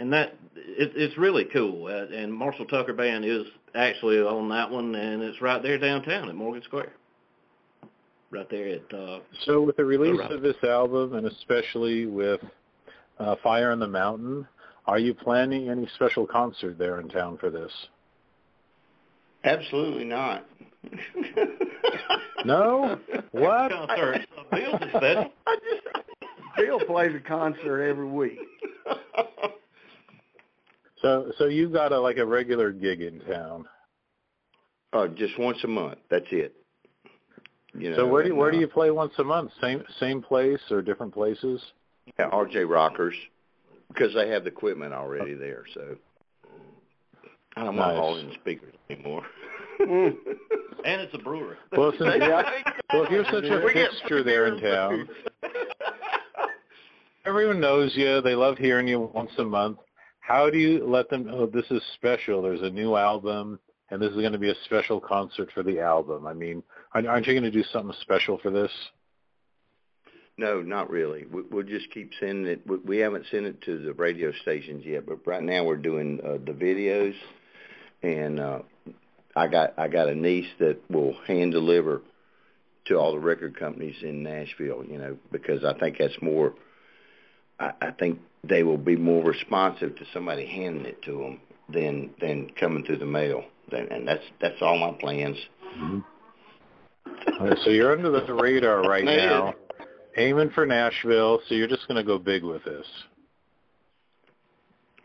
and 0.00 0.12
that 0.12 0.34
it, 0.56 0.92
it's 0.96 1.16
really 1.18 1.44
cool. 1.52 1.86
Uh, 1.86 2.14
and 2.14 2.32
Marshall 2.32 2.64
Tucker 2.66 2.94
Band 2.94 3.24
is 3.24 3.44
actually 3.74 4.18
on 4.18 4.48
that 4.48 4.70
one, 4.70 4.94
and 4.94 5.22
it's 5.22 5.40
right 5.40 5.62
there 5.62 5.78
downtown 5.78 6.28
at 6.28 6.34
Morgan 6.34 6.62
Square, 6.62 6.92
right 8.30 8.48
there 8.50 8.68
at. 8.68 8.94
Uh, 8.94 9.20
So 9.44 9.60
with 9.60 9.76
the 9.76 9.84
release 9.84 10.20
of 10.30 10.42
this 10.42 10.56
album, 10.64 11.14
and 11.14 11.26
especially 11.26 12.06
with 12.06 12.40
uh, 13.18 13.36
Fire 13.42 13.70
on 13.70 13.78
the 13.78 13.88
Mountain, 13.88 14.48
are 14.86 14.98
you 14.98 15.14
planning 15.14 15.68
any 15.68 15.88
special 15.94 16.26
concert 16.26 16.78
there 16.78 17.00
in 17.00 17.08
town 17.08 17.38
for 17.38 17.50
this? 17.50 17.72
Absolutely 19.44 20.04
not. 20.04 20.46
No? 22.44 22.98
What? 23.32 23.70
concert. 23.70 24.26
Bill's 24.50 24.80
is 24.82 24.88
special. 24.88 25.32
Just, 25.46 26.26
Bill 26.56 26.80
plays 26.80 27.14
a 27.14 27.20
concert 27.20 27.82
every 27.82 28.08
week. 28.08 28.38
So 31.02 31.32
so 31.38 31.46
you've 31.46 31.72
got 31.72 31.92
a 31.92 32.00
like 32.00 32.18
a 32.18 32.26
regular 32.26 32.72
gig 32.72 33.00
in 33.00 33.20
town. 33.20 33.66
oh, 34.92 35.08
just 35.08 35.38
once 35.38 35.58
a 35.64 35.68
month. 35.68 35.98
That's 36.10 36.26
it. 36.30 36.54
You 37.74 37.90
know, 37.90 37.96
so 37.96 38.06
where 38.06 38.22
do 38.22 38.30
and, 38.30 38.38
where 38.38 38.50
do 38.50 38.58
uh, 38.58 38.60
you 38.60 38.68
play 38.68 38.90
once 38.90 39.12
a 39.18 39.24
month? 39.24 39.52
Same 39.60 39.82
same 39.98 40.22
place 40.22 40.60
or 40.70 40.82
different 40.82 41.14
places? 41.14 41.62
Yeah, 42.18 42.28
RJ 42.30 42.68
Rockers, 42.68 43.14
because 43.92 44.14
they 44.14 44.28
have 44.28 44.44
the 44.44 44.50
equipment 44.50 44.92
already 44.94 45.34
there. 45.34 45.64
So 45.74 45.96
I 47.56 47.64
don't 47.64 47.76
want 47.76 47.94
Nice. 47.94 48.00
all 48.00 48.16
in 48.16 48.32
speakers 48.34 48.74
anymore. 48.88 49.24
Mm. 49.80 50.16
And 50.82 51.02
it's 51.02 51.12
a 51.12 51.18
brewery. 51.18 51.58
Well, 51.76 51.92
since 51.92 52.00
well, 52.20 53.04
if 53.04 53.10
you're 53.10 53.24
such 53.26 53.44
a 53.44 53.62
We 53.62 53.74
fixture 53.74 54.22
there 54.22 54.46
in 54.46 54.58
town, 54.62 55.06
everyone 57.26 57.60
knows 57.60 57.92
you. 57.94 58.22
They 58.22 58.34
love 58.34 58.56
hearing 58.56 58.88
you 58.88 59.10
once 59.12 59.30
a 59.36 59.44
month. 59.44 59.76
How 60.20 60.48
do 60.48 60.56
you 60.56 60.86
let 60.86 61.10
them 61.10 61.26
know 61.26 61.44
this 61.44 61.66
is 61.70 61.82
special? 61.96 62.40
There's 62.40 62.62
a 62.62 62.70
new 62.70 62.96
album, 62.96 63.58
and 63.90 64.00
this 64.00 64.08
is 64.10 64.16
going 64.16 64.32
to 64.32 64.38
be 64.38 64.48
a 64.48 64.54
special 64.64 64.98
concert 65.00 65.50
for 65.52 65.62
the 65.62 65.80
album. 65.80 66.26
I 66.26 66.32
mean, 66.32 66.62
aren't 66.94 67.06
aren't 67.06 67.26
you 67.26 67.34
going 67.34 67.42
to 67.44 67.50
do 67.50 67.64
something 67.70 67.94
special 68.00 68.38
for 68.38 68.50
this? 68.50 68.70
No, 70.40 70.62
not 70.62 70.88
really. 70.88 71.26
We, 71.30 71.42
we'll 71.50 71.66
just 71.66 71.90
keep 71.90 72.12
sending 72.18 72.46
it. 72.46 72.66
We, 72.66 72.78
we 72.78 72.96
haven't 72.96 73.26
sent 73.30 73.44
it 73.44 73.60
to 73.66 73.76
the 73.76 73.92
radio 73.92 74.32
stations 74.40 74.86
yet, 74.86 75.04
but 75.04 75.26
right 75.26 75.42
now 75.42 75.64
we're 75.64 75.76
doing 75.76 76.18
uh, 76.24 76.38
the 76.42 76.52
videos, 76.52 77.14
and 78.02 78.40
uh, 78.40 78.60
I 79.36 79.48
got 79.48 79.78
I 79.78 79.88
got 79.88 80.08
a 80.08 80.14
niece 80.14 80.48
that 80.58 80.78
will 80.88 81.14
hand 81.26 81.52
deliver 81.52 82.00
to 82.86 82.94
all 82.94 83.12
the 83.12 83.18
record 83.18 83.58
companies 83.58 83.96
in 84.00 84.22
Nashville. 84.22 84.82
You 84.88 84.96
know, 84.96 85.18
because 85.30 85.62
I 85.62 85.78
think 85.78 85.98
that's 85.98 86.16
more. 86.22 86.54
I, 87.58 87.72
I 87.82 87.90
think 87.90 88.18
they 88.42 88.62
will 88.62 88.78
be 88.78 88.96
more 88.96 89.22
responsive 89.22 89.94
to 89.96 90.06
somebody 90.14 90.46
handing 90.46 90.86
it 90.86 91.02
to 91.02 91.18
them 91.18 91.40
than 91.68 92.14
than 92.18 92.50
coming 92.58 92.82
through 92.86 92.96
the 92.96 93.04
mail. 93.04 93.44
And 93.72 93.92
and 93.92 94.08
that's 94.08 94.24
that's 94.40 94.62
all 94.62 94.78
my 94.78 94.92
plans. 94.98 95.36
Uh, 97.38 97.54
so 97.62 97.68
you're 97.68 97.92
under 97.92 98.10
the 98.10 98.32
radar 98.32 98.82
right 98.82 99.04
now, 99.04 99.54
aiming 100.16 100.50
for 100.50 100.66
Nashville. 100.66 101.40
So 101.48 101.54
you're 101.54 101.68
just 101.68 101.86
going 101.88 101.96
to 101.96 102.06
go 102.06 102.18
big 102.18 102.42
with 102.42 102.64
this. 102.64 102.86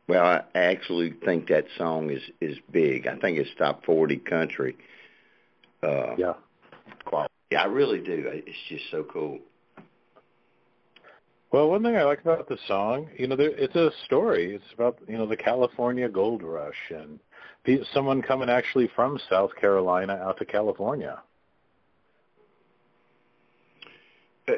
Well, 0.08 0.24
I 0.24 0.44
actually 0.54 1.14
think 1.26 1.48
that 1.48 1.66
song 1.78 2.12
is 2.12 2.22
is 2.40 2.58
big. 2.72 3.08
I 3.08 3.16
think 3.18 3.40
it's 3.40 3.50
top 3.58 3.84
forty 3.86 4.18
country. 4.18 4.78
Uh, 5.82 6.16
Yeah. 6.18 6.34
quality. 7.06 7.34
Yeah, 7.52 7.64
I 7.64 7.66
really 7.66 8.00
do. 8.00 8.24
It's 8.46 8.58
just 8.70 8.90
so 8.92 9.04
cool. 9.04 9.40
Well, 11.52 11.70
one 11.70 11.84
thing 11.84 11.96
I 11.96 12.04
like 12.04 12.22
about 12.22 12.50
the 12.50 12.58
song, 12.68 13.10
you 13.18 13.28
know, 13.28 13.36
there, 13.36 13.50
it's 13.50 13.76
a 13.76 13.92
story. 14.06 14.56
It's 14.56 14.74
about 14.74 15.00
you 15.08 15.18
know 15.18 15.26
the 15.26 15.38
California 15.38 16.08
Gold 16.10 16.44
Rush 16.44 16.92
and 16.92 17.20
pe- 17.64 17.84
someone 17.94 18.22
coming 18.22 18.50
actually 18.50 18.88
from 18.96 19.20
South 19.30 19.56
Carolina 19.56 20.14
out 20.24 20.38
to 20.38 20.46
California. 20.46 21.20
Uh, 23.84 23.92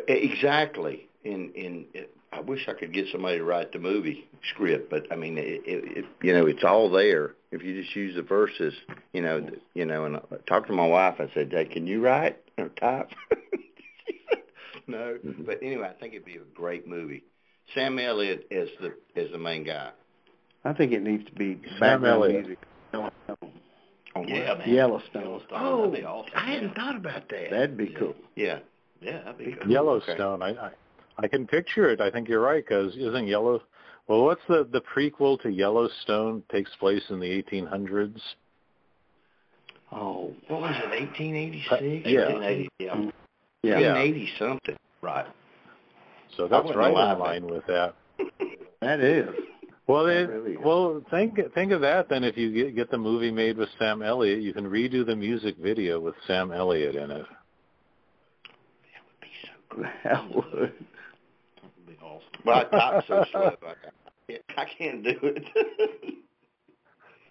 exactly. 0.08 1.08
In 1.24 1.52
in 1.56 1.86
it, 1.94 2.16
I 2.32 2.40
wish 2.42 2.68
I 2.68 2.74
could 2.74 2.94
get 2.94 3.08
somebody 3.12 3.38
to 3.38 3.44
write 3.44 3.72
the 3.74 3.80
movie 3.80 4.28
script, 4.54 4.90
but 4.90 5.12
I 5.12 5.16
mean, 5.16 5.38
it, 5.38 5.62
it, 5.66 5.98
it 6.00 6.06
you 6.22 6.34
know, 6.34 6.46
it's 6.46 6.64
all 6.64 6.90
there. 6.90 7.34
If 7.52 7.64
you 7.64 7.82
just 7.82 7.96
use 7.96 8.16
the 8.16 8.22
verses, 8.22 8.74
you 9.14 9.22
know, 9.22 9.42
th- 9.42 9.60
you 9.74 9.86
know. 9.86 10.06
And 10.06 10.18
I 10.18 10.22
talked 10.48 10.68
to 10.68 10.74
my 10.74 10.86
wife. 10.88 11.16
I 11.20 11.30
said, 11.34 11.52
"Hey, 11.52 11.66
can 11.66 11.88
you 11.88 12.02
write 12.02 12.38
or 12.58 12.70
type?" 12.70 13.10
She 14.08 14.20
said, 14.30 14.44
no, 14.88 15.18
Mhm. 15.26 15.46
but 15.46 15.60
anyway, 15.62 15.90
I 15.90 16.00
think 16.00 16.14
it'd 16.14 16.26
be 16.26 16.36
a 16.36 16.56
great 16.56 16.88
movie. 16.88 17.24
Sam 17.74 18.00
Elliott 18.00 18.48
is 18.52 18.70
the 18.80 18.94
is 19.16 19.32
the 19.32 19.38
main 19.38 19.64
guy. 19.66 19.90
I 20.64 20.74
think 20.74 20.92
it 20.94 21.02
needs 21.04 21.26
to 21.26 21.32
be 21.34 21.60
Sam 21.72 21.80
background 21.80 22.06
Elliott. 22.24 22.46
music. 22.46 22.60
On 22.94 24.28
Yeah, 24.28 24.56
man. 24.56 24.70
Yellowstone. 24.70 25.22
Yellowstone. 25.24 25.50
Oh, 25.52 25.94
awesome. 26.08 26.32
I 26.36 26.52
hadn't 26.54 26.76
thought 26.76 26.96
about 26.96 27.30
that. 27.30 27.52
That'd 27.52 27.78
be 27.78 27.88
cool. 27.88 28.16
Yeah. 28.36 28.60
Yeah, 29.02 29.24
that'd 29.24 29.38
be 29.38 29.56
cool. 29.62 29.72
Yellowstone. 29.72 30.42
I, 30.42 30.50
I 30.50 30.72
I 31.20 31.28
can 31.28 31.48
picture 31.48 31.90
it. 31.90 32.00
I 32.00 32.12
think 32.12 32.28
you're 32.28 32.42
right 32.42 32.64
because 32.68 32.96
isn't 32.96 33.28
Yellow? 33.28 33.62
Well, 34.08 34.24
what's 34.24 34.42
the 34.48 34.68
the 34.72 34.82
prequel 34.82 35.42
to 35.42 35.50
Yellowstone? 35.50 36.44
Takes 36.52 36.72
place 36.80 37.04
in 37.10 37.20
the 37.20 37.44
1800s. 37.44 38.20
Oh, 39.92 40.34
What 40.48 40.62
was 40.62 40.76
it? 40.84 40.90
1886. 40.90 41.72
Uh, 41.72 41.76
yeah. 42.10 42.20
1880, 42.26 42.70
yeah. 42.80 42.86
yeah. 43.64 43.80
Yeah. 43.80 43.94
1880 43.94 44.30
something. 44.38 44.78
Right. 45.02 45.26
So 46.36 46.48
that's 46.48 46.76
right 46.76 46.90
in 46.90 47.20
line 47.20 47.48
with 47.48 47.66
that. 47.68 47.96
That 48.80 49.00
is. 49.00 49.28
Well, 49.88 50.06
it, 50.06 50.30
really. 50.30 50.58
well, 50.58 51.02
think 51.10 51.40
think 51.56 51.72
of 51.72 51.82
that 51.82 52.10
then. 52.10 52.24
If 52.24 52.38
you 52.38 52.54
get, 52.54 52.76
get 52.76 52.92
the 52.92 52.98
movie 52.98 53.32
made 53.32 53.58
with 53.58 53.70
Sam 53.80 54.04
Elliott, 54.04 54.42
you 54.42 54.54
can 54.54 54.70
redo 54.70 55.04
the 55.04 55.16
music 55.16 55.58
video 55.58 56.00
with 56.00 56.14
Sam 56.28 56.52
Elliott 56.52 56.94
in 56.96 57.10
it. 57.10 57.26
That 60.04 60.30
would. 60.34 60.74
That'd 61.56 61.88
be 61.88 61.98
awesome. 62.02 62.28
But 62.46 62.74
I 62.74 62.92
type 62.92 63.04
so 63.08 63.26
slow. 63.32 63.52
I 63.68 63.74
can't, 64.32 64.44
I 64.58 64.66
can't 64.78 65.04
do 65.04 65.20
it. 65.22 65.44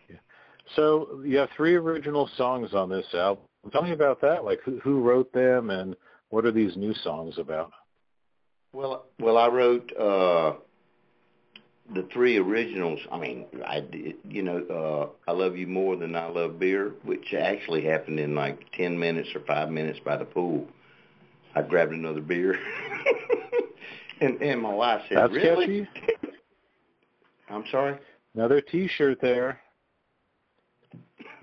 yeah. 0.08 0.16
So 0.74 1.22
you 1.24 1.38
have 1.38 1.48
three 1.56 1.74
original 1.74 2.28
songs 2.36 2.74
on 2.74 2.88
this 2.88 3.06
album. 3.14 3.44
Tell 3.72 3.82
me 3.82 3.92
about 3.92 4.20
that. 4.20 4.44
Like 4.44 4.60
who, 4.64 4.78
who 4.80 5.00
wrote 5.00 5.32
them, 5.32 5.70
and 5.70 5.96
what 6.30 6.44
are 6.44 6.52
these 6.52 6.76
new 6.76 6.94
songs 6.94 7.38
about? 7.38 7.72
Well, 8.72 9.06
well, 9.18 9.38
I 9.38 9.48
wrote 9.48 9.92
uh 9.96 10.54
the 11.94 12.06
three 12.12 12.36
originals. 12.36 13.00
I 13.10 13.18
mean, 13.18 13.46
I 13.64 13.80
did, 13.80 14.16
you 14.24 14.42
know, 14.42 15.12
uh 15.26 15.30
I 15.30 15.34
love 15.34 15.56
you 15.56 15.66
more 15.66 15.96
than 15.96 16.14
I 16.14 16.28
love 16.28 16.58
beer, 16.58 16.92
which 17.04 17.34
actually 17.34 17.84
happened 17.84 18.20
in 18.20 18.34
like 18.34 18.70
ten 18.72 18.98
minutes 18.98 19.30
or 19.34 19.40
five 19.40 19.70
minutes 19.70 19.98
by 20.04 20.16
the 20.16 20.24
pool. 20.24 20.68
I 21.56 21.62
grabbed 21.62 21.92
another 21.92 22.20
beer, 22.20 22.54
and 24.20 24.40
and 24.42 24.60
my 24.60 24.72
wife 24.72 25.00
said, 25.08 25.16
That's 25.18 25.32
"Really?" 25.32 25.88
catchy. 25.94 26.08
I'm 27.48 27.64
sorry. 27.70 27.98
Another 28.34 28.60
T-shirt 28.60 29.18
there. 29.22 29.58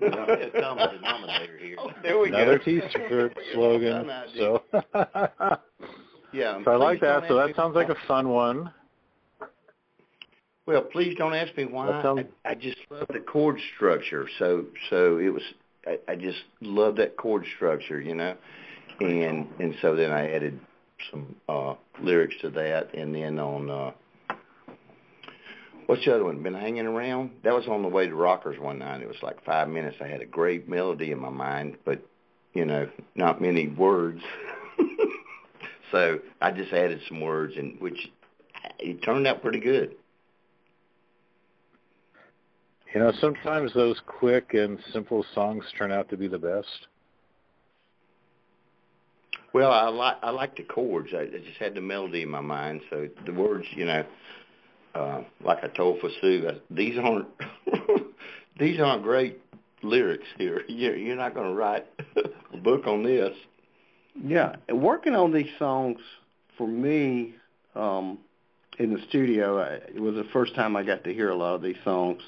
Well, 0.00 0.26
it's 0.28 0.52
denominator 0.52 1.58
here. 1.58 1.76
Oh, 1.78 1.90
there 2.02 2.18
we 2.18 2.28
Another 2.28 2.58
go. 2.58 2.64
T-shirt 2.64 3.36
slogan. 3.52 4.10
So, 4.36 4.62
Yeah. 6.32 6.60
so 6.64 6.70
I 6.70 6.76
like 6.76 7.00
that. 7.00 7.24
So 7.26 7.36
that 7.36 7.56
sounds 7.56 7.74
like 7.74 7.88
a 7.88 7.96
fun 8.06 8.28
one. 8.28 8.72
Well, 10.66 10.82
please 10.82 11.16
don't 11.16 11.34
ask 11.34 11.56
me 11.56 11.64
why. 11.64 12.02
Sounds- 12.02 12.26
I, 12.44 12.50
I 12.50 12.54
just 12.54 12.78
love 12.90 13.06
the 13.12 13.20
chord 13.20 13.58
structure. 13.74 14.28
So, 14.38 14.66
so 14.90 15.18
it 15.18 15.30
was. 15.30 15.42
I, 15.86 15.98
I 16.08 16.14
just 16.16 16.38
love 16.60 16.96
that 16.96 17.16
chord 17.16 17.44
structure, 17.56 18.00
you 18.00 18.14
know, 18.14 18.34
and 19.00 19.48
and 19.58 19.74
so 19.82 19.96
then 19.96 20.10
I 20.10 20.32
added 20.32 20.58
some 21.10 21.34
uh 21.48 21.74
lyrics 22.00 22.34
to 22.42 22.50
that, 22.50 22.94
and 22.94 23.14
then 23.14 23.38
on 23.38 23.70
uh 23.70 23.92
what's 25.86 26.04
the 26.04 26.14
other 26.14 26.24
one? 26.24 26.42
Been 26.42 26.54
hanging 26.54 26.86
around. 26.86 27.30
That 27.42 27.54
was 27.54 27.66
on 27.68 27.82
the 27.82 27.88
way 27.88 28.06
to 28.06 28.14
Rockers 28.14 28.58
one 28.58 28.78
night. 28.78 29.02
It 29.02 29.08
was 29.08 29.22
like 29.22 29.44
five 29.44 29.68
minutes. 29.68 29.96
I 30.00 30.08
had 30.08 30.20
a 30.20 30.26
great 30.26 30.68
melody 30.68 31.12
in 31.12 31.18
my 31.18 31.30
mind, 31.30 31.76
but 31.84 32.02
you 32.52 32.64
know, 32.64 32.88
not 33.14 33.40
many 33.40 33.68
words. 33.68 34.22
so 35.92 36.18
I 36.40 36.52
just 36.52 36.72
added 36.72 37.00
some 37.08 37.20
words, 37.20 37.54
and 37.56 37.80
which 37.80 38.08
it 38.78 39.02
turned 39.02 39.26
out 39.26 39.42
pretty 39.42 39.60
good. 39.60 39.96
You 42.94 43.00
know, 43.00 43.12
sometimes 43.20 43.74
those 43.74 44.00
quick 44.06 44.54
and 44.54 44.78
simple 44.92 45.24
songs 45.34 45.64
turn 45.76 45.90
out 45.90 46.08
to 46.10 46.16
be 46.16 46.28
the 46.28 46.38
best. 46.38 46.86
Well, 49.54 49.70
I 49.70 49.88
like 49.88 50.16
I 50.20 50.30
like 50.30 50.56
the 50.56 50.64
chords. 50.64 51.10
I, 51.14 51.20
I 51.20 51.38
just 51.38 51.58
had 51.60 51.76
the 51.76 51.80
melody 51.80 52.22
in 52.22 52.28
my 52.28 52.40
mind, 52.40 52.80
so 52.90 53.08
the 53.24 53.32
words, 53.32 53.64
you 53.70 53.84
know, 53.84 54.04
uh, 54.96 55.22
like 55.44 55.62
I 55.62 55.68
told 55.68 56.00
Fasu, 56.00 56.50
I, 56.50 56.58
these 56.70 56.98
aren't 56.98 57.28
these 58.58 58.80
aren't 58.80 59.04
great 59.04 59.38
lyrics 59.84 60.26
here. 60.38 60.62
You're, 60.68 60.96
you're 60.96 61.16
not 61.16 61.34
going 61.34 61.48
to 61.50 61.54
write 61.54 61.86
a 62.52 62.56
book 62.56 62.88
on 62.88 63.04
this. 63.04 63.32
Yeah, 64.20 64.56
working 64.72 65.14
on 65.14 65.32
these 65.32 65.50
songs 65.58 66.00
for 66.58 66.66
me 66.66 67.34
um, 67.76 68.18
in 68.80 68.92
the 68.92 69.00
studio, 69.08 69.60
I, 69.60 69.74
it 69.74 70.00
was 70.00 70.16
the 70.16 70.26
first 70.32 70.56
time 70.56 70.74
I 70.74 70.82
got 70.82 71.04
to 71.04 71.14
hear 71.14 71.30
a 71.30 71.36
lot 71.36 71.54
of 71.54 71.62
these 71.62 71.76
songs, 71.84 72.22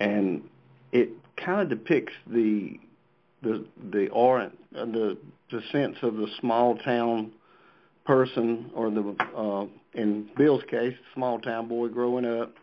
and 0.00 0.42
it 0.90 1.10
kind 1.36 1.60
of 1.60 1.68
depicts 1.68 2.14
the 2.26 2.80
the 3.42 3.64
the 3.90 4.08
aura, 4.08 4.50
uh, 4.76 4.84
the 4.84 5.18
the 5.50 5.60
sense 5.70 5.96
of 6.02 6.16
the 6.16 6.28
small 6.40 6.76
town 6.78 7.32
person, 8.04 8.70
or 8.74 8.90
the 8.90 9.16
uh, 9.36 9.66
in 9.94 10.28
Bill's 10.36 10.62
case, 10.70 10.94
small 11.14 11.38
town 11.40 11.68
boy 11.68 11.88
growing 11.88 12.24
up, 12.24 12.54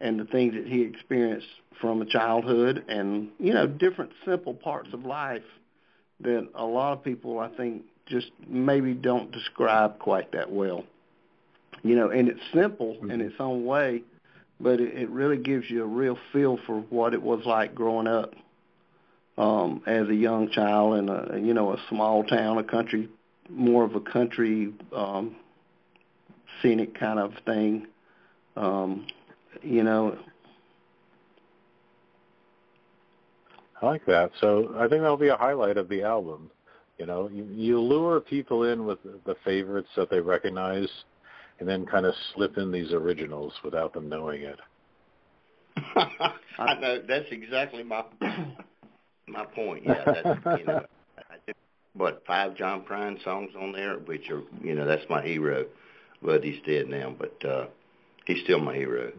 and 0.00 0.18
the 0.18 0.24
things 0.24 0.54
that 0.54 0.66
he 0.66 0.82
experienced 0.82 1.46
from 1.80 2.02
a 2.02 2.06
childhood, 2.06 2.84
and 2.88 3.28
you 3.38 3.54
know 3.54 3.66
different 3.66 4.12
simple 4.24 4.54
parts 4.54 4.90
of 4.92 5.04
life 5.04 5.42
that 6.20 6.48
a 6.54 6.64
lot 6.64 6.92
of 6.92 7.04
people 7.04 7.38
I 7.38 7.48
think 7.56 7.82
just 8.06 8.30
maybe 8.46 8.92
don't 8.94 9.32
describe 9.32 9.98
quite 9.98 10.32
that 10.32 10.50
well. 10.50 10.84
You 11.82 11.96
know, 11.96 12.10
and 12.10 12.28
it's 12.28 12.40
simple 12.54 12.96
in 13.10 13.20
its 13.20 13.34
own 13.38 13.66
way, 13.66 14.02
but 14.60 14.80
it, 14.80 14.96
it 14.96 15.10
really 15.10 15.36
gives 15.36 15.68
you 15.68 15.82
a 15.82 15.86
real 15.86 16.16
feel 16.32 16.58
for 16.66 16.80
what 16.80 17.12
it 17.12 17.22
was 17.22 17.44
like 17.44 17.74
growing 17.74 18.06
up 18.06 18.34
um, 19.36 19.82
as 19.86 20.08
a 20.08 20.14
young 20.14 20.50
child 20.50 20.98
in 20.98 21.08
a 21.08 21.38
you 21.38 21.54
know 21.54 21.72
a 21.72 21.78
small 21.88 22.24
town, 22.24 22.58
a 22.58 22.64
country, 22.64 23.08
more 23.48 23.84
of 23.84 23.94
a 23.94 24.00
country 24.00 24.72
um, 24.94 25.36
scenic 26.62 26.98
kind 26.98 27.18
of 27.18 27.32
thing. 27.44 27.86
Um, 28.56 29.06
you 29.62 29.82
know, 29.82 30.16
I 33.80 33.86
like 33.86 34.06
that. 34.06 34.30
So 34.40 34.74
I 34.76 34.88
think 34.88 35.02
that'll 35.02 35.16
be 35.16 35.28
a 35.28 35.36
highlight 35.36 35.76
of 35.76 35.88
the 35.88 36.02
album. 36.02 36.50
You 36.98 37.06
know, 37.06 37.28
you, 37.28 37.44
you 37.52 37.80
lure 37.80 38.20
people 38.20 38.64
in 38.64 38.86
with 38.86 39.00
the 39.02 39.34
favorites 39.44 39.88
that 39.96 40.10
they 40.10 40.20
recognize, 40.20 40.88
and 41.58 41.68
then 41.68 41.86
kind 41.86 42.06
of 42.06 42.14
slip 42.34 42.56
in 42.56 42.70
these 42.70 42.92
originals 42.92 43.52
without 43.64 43.92
them 43.92 44.08
knowing 44.08 44.42
it. 44.42 44.60
I 46.56 46.74
know 46.80 47.02
that's 47.06 47.26
exactly 47.32 47.82
my 47.82 48.04
my 49.34 49.44
point. 49.44 49.84
Yeah, 49.84 50.04
that's 50.04 50.58
you 50.58 50.64
know, 50.64 50.82
I 51.18 51.36
did, 51.46 51.56
what 51.94 52.22
five 52.26 52.56
John 52.56 52.84
Prine 52.88 53.22
songs 53.22 53.50
on 53.60 53.72
there, 53.72 53.98
which 53.98 54.30
are 54.30 54.42
you 54.62 54.74
know 54.74 54.86
that's 54.86 55.04
my 55.10 55.22
hero. 55.22 55.66
But 56.22 56.42
he's 56.42 56.60
dead 56.66 56.88
now, 56.88 57.14
but 57.18 57.44
uh 57.44 57.66
he's 58.26 58.42
still 58.44 58.60
my 58.60 58.74
hero. 58.74 59.12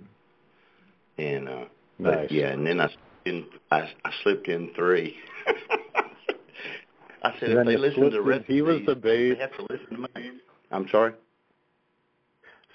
And 1.17 1.47
uh 1.47 1.65
but 1.99 2.13
Nice. 2.13 2.31
yeah, 2.31 2.47
and 2.47 2.65
then 2.65 2.81
I 2.81 2.89
in 3.25 3.45
I, 3.71 3.89
I 4.03 4.11
slipped 4.23 4.47
in 4.47 4.71
three. 4.75 5.15
I 7.23 7.33
said 7.39 7.49
if 7.51 7.65
they 7.65 7.77
listen 7.77 8.03
to 8.03 8.09
the 8.09 8.21
rest 8.21 8.45
he 8.47 8.61
was 8.61 8.77
these, 8.79 8.87
the 8.87 8.95
bait. 8.95 9.33
they 9.33 9.39
have 9.39 9.55
to 9.57 9.65
listen 9.69 9.89
to 9.89 10.19
me. 10.19 10.31
I'm 10.71 10.87
sorry. 10.89 11.13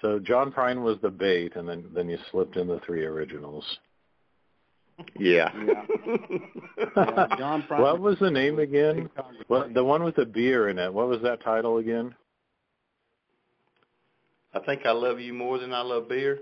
So 0.03 0.19
John 0.19 0.51
Prine 0.51 0.83
was 0.83 0.97
the 1.03 1.11
bait, 1.11 1.57
and 1.57 1.69
then 1.69 1.85
then 1.95 2.09
you 2.09 2.19
slipped 2.31 2.57
in 2.57 2.67
the 2.67 2.81
three 2.87 3.05
originals. 3.05 3.65
Yeah. 5.19 5.51
Yeah. 5.67 5.85
Yeah, 6.97 7.27
John 7.39 7.63
Prine- 7.69 7.81
what 7.81 8.01
was 8.01 8.19
the 8.19 8.31
name 8.31 8.59
again? 8.59 9.11
What 9.49 9.75
the 9.75 9.85
one 9.85 10.03
with 10.03 10.17
the 10.17 10.25
beer 10.25 10.69
in 10.69 10.79
it? 10.79 10.93
What 10.93 11.09
was 11.09 11.21
that 11.23 11.43
title 11.43 11.79
again? 11.79 12.15
I 14.55 14.61
think 14.61 14.87
I 14.87 14.93
love 14.93 15.21
you 15.21 15.33
more 15.33 15.59
than 15.59 15.73
I 15.73 15.83
love 15.83 16.09
beer. 16.09 16.41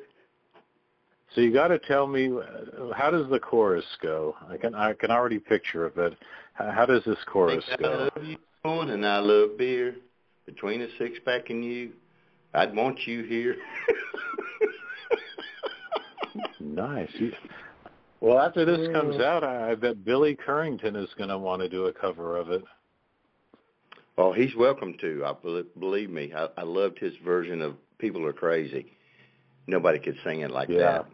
So 1.34 1.40
you 1.40 1.52
got 1.52 1.68
to 1.68 1.78
tell 1.78 2.06
me 2.06 2.30
uh, 2.30 2.92
how 2.94 3.10
does 3.10 3.28
the 3.28 3.38
chorus 3.38 3.84
go? 4.00 4.36
I 4.48 4.56
can 4.56 4.74
I 4.74 4.94
can 4.94 5.10
already 5.10 5.38
picture 5.38 5.86
it, 5.86 5.96
but 5.96 6.14
how, 6.54 6.70
how 6.70 6.86
does 6.86 7.02
this 7.04 7.18
chorus 7.26 7.64
think 7.68 7.80
I 7.80 7.82
go? 7.82 8.10
love 8.14 8.24
you 8.24 8.36
more 8.64 8.86
than 8.86 9.04
I 9.04 9.18
love 9.18 9.58
beer. 9.58 9.96
Between 10.46 10.80
a 10.80 10.88
six 10.96 11.18
pack 11.24 11.50
and 11.50 11.64
you, 11.64 11.92
I'd 12.54 12.74
want 12.74 13.06
you 13.06 13.24
here. 13.24 13.56
Nice. 16.60 17.10
You, 17.14 17.32
well, 18.20 18.38
after 18.38 18.64
this 18.64 18.88
comes 18.92 19.16
out, 19.20 19.44
I, 19.44 19.72
I 19.72 19.74
bet 19.74 20.04
Billy 20.04 20.36
Currington 20.36 20.96
is 21.02 21.08
going 21.16 21.30
to 21.30 21.38
want 21.38 21.62
to 21.62 21.68
do 21.68 21.86
a 21.86 21.92
cover 21.92 22.36
of 22.36 22.50
it. 22.50 22.64
oh, 24.16 24.32
he's 24.32 24.54
welcome 24.56 24.94
to. 25.00 25.24
I 25.24 25.32
bel- 25.42 25.62
believe 25.78 26.10
me. 26.10 26.32
I, 26.34 26.48
I 26.56 26.62
loved 26.62 26.98
his 26.98 27.12
version 27.24 27.62
of 27.62 27.74
"People 27.98 28.24
Are 28.26 28.32
Crazy." 28.32 28.86
Nobody 29.66 29.98
could 29.98 30.16
sing 30.24 30.40
it 30.40 30.50
like 30.50 30.68
Yeah. 30.68 30.78
that. 30.78 31.06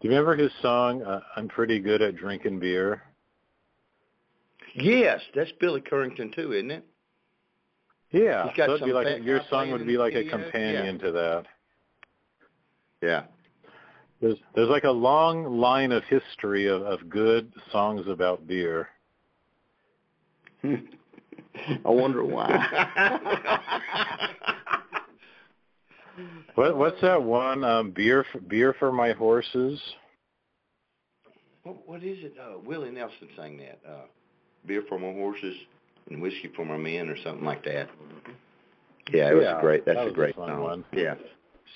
Do 0.00 0.08
you 0.08 0.10
remember 0.10 0.36
his 0.36 0.52
song 0.60 1.02
uh, 1.02 1.20
"I'm 1.36 1.48
Pretty 1.48 1.78
Good 1.80 2.02
at 2.02 2.16
Drinking 2.16 2.58
Beer"? 2.60 3.02
Yes, 4.74 5.20
that's 5.34 5.52
Billy 5.60 5.80
Currington 5.80 6.34
too, 6.34 6.52
isn't 6.52 6.70
it? 6.70 6.84
Yeah, 8.10 8.46
He's 8.48 8.56
got 8.56 8.66
so 8.68 8.74
it'd 8.74 8.86
be 8.86 8.92
like 8.92 9.22
your 9.24 9.40
song 9.48 9.70
would 9.70 9.86
be 9.86 9.96
like 9.96 10.12
a 10.12 10.22
video? 10.22 10.38
companion 10.38 10.98
to 10.98 11.12
that. 11.12 11.44
Yeah. 13.02 13.22
There's 14.22 14.38
there's 14.54 14.68
like 14.68 14.84
a 14.84 14.90
long 14.90 15.58
line 15.58 15.90
of 15.90 16.04
history 16.04 16.68
of, 16.68 16.82
of 16.82 17.10
good 17.10 17.52
songs 17.72 18.06
about 18.06 18.46
beer. 18.46 18.88
I 20.64 20.78
wonder 21.84 22.24
why. 22.24 23.58
What 26.54 26.76
what's 26.76 27.00
that 27.00 27.22
one? 27.22 27.64
Um, 27.64 27.90
beer 27.90 28.26
for, 28.30 28.38
beer 28.40 28.74
for 28.78 28.92
my 28.92 29.12
horses. 29.12 29.80
what, 31.62 31.88
what 31.88 32.04
is 32.04 32.18
it? 32.22 32.34
Uh, 32.38 32.58
Willie 32.58 32.90
Nelson 32.90 33.28
sang 33.34 33.56
that. 33.56 33.80
Uh, 33.88 34.02
"Beer 34.66 34.82
for 34.86 34.98
my 34.98 35.10
horses 35.12 35.56
and 36.10 36.20
whiskey 36.20 36.50
for 36.54 36.66
my 36.66 36.76
men" 36.76 37.08
or 37.08 37.16
something 37.24 37.46
like 37.46 37.64
that. 37.64 37.88
Yeah, 39.10 39.30
it 39.30 39.34
was 39.34 39.44
Yeah, 39.44 39.58
a 39.58 39.60
great. 39.62 39.86
That's 39.86 39.96
that 39.96 40.02
a 40.02 40.04
was 40.04 40.12
a 40.12 40.16
great 40.16 40.36
fun 40.36 40.48
song. 40.50 40.62
one. 40.62 40.84
Yeah. 40.92 41.14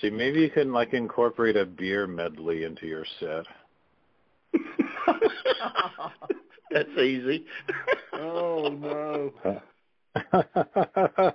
See, 0.01 0.11
maybe 0.11 0.41
you 0.41 0.51
can 0.51 0.73
like 0.73 0.93
incorporate 0.93 1.57
a 1.57 1.65
beer 1.65 2.07
medley 2.07 2.65
into 2.65 2.87
your 2.87 3.05
set. 3.19 3.47
That's 6.71 6.99
easy. 6.99 7.47
oh 8.13 8.69
no. 8.69 9.33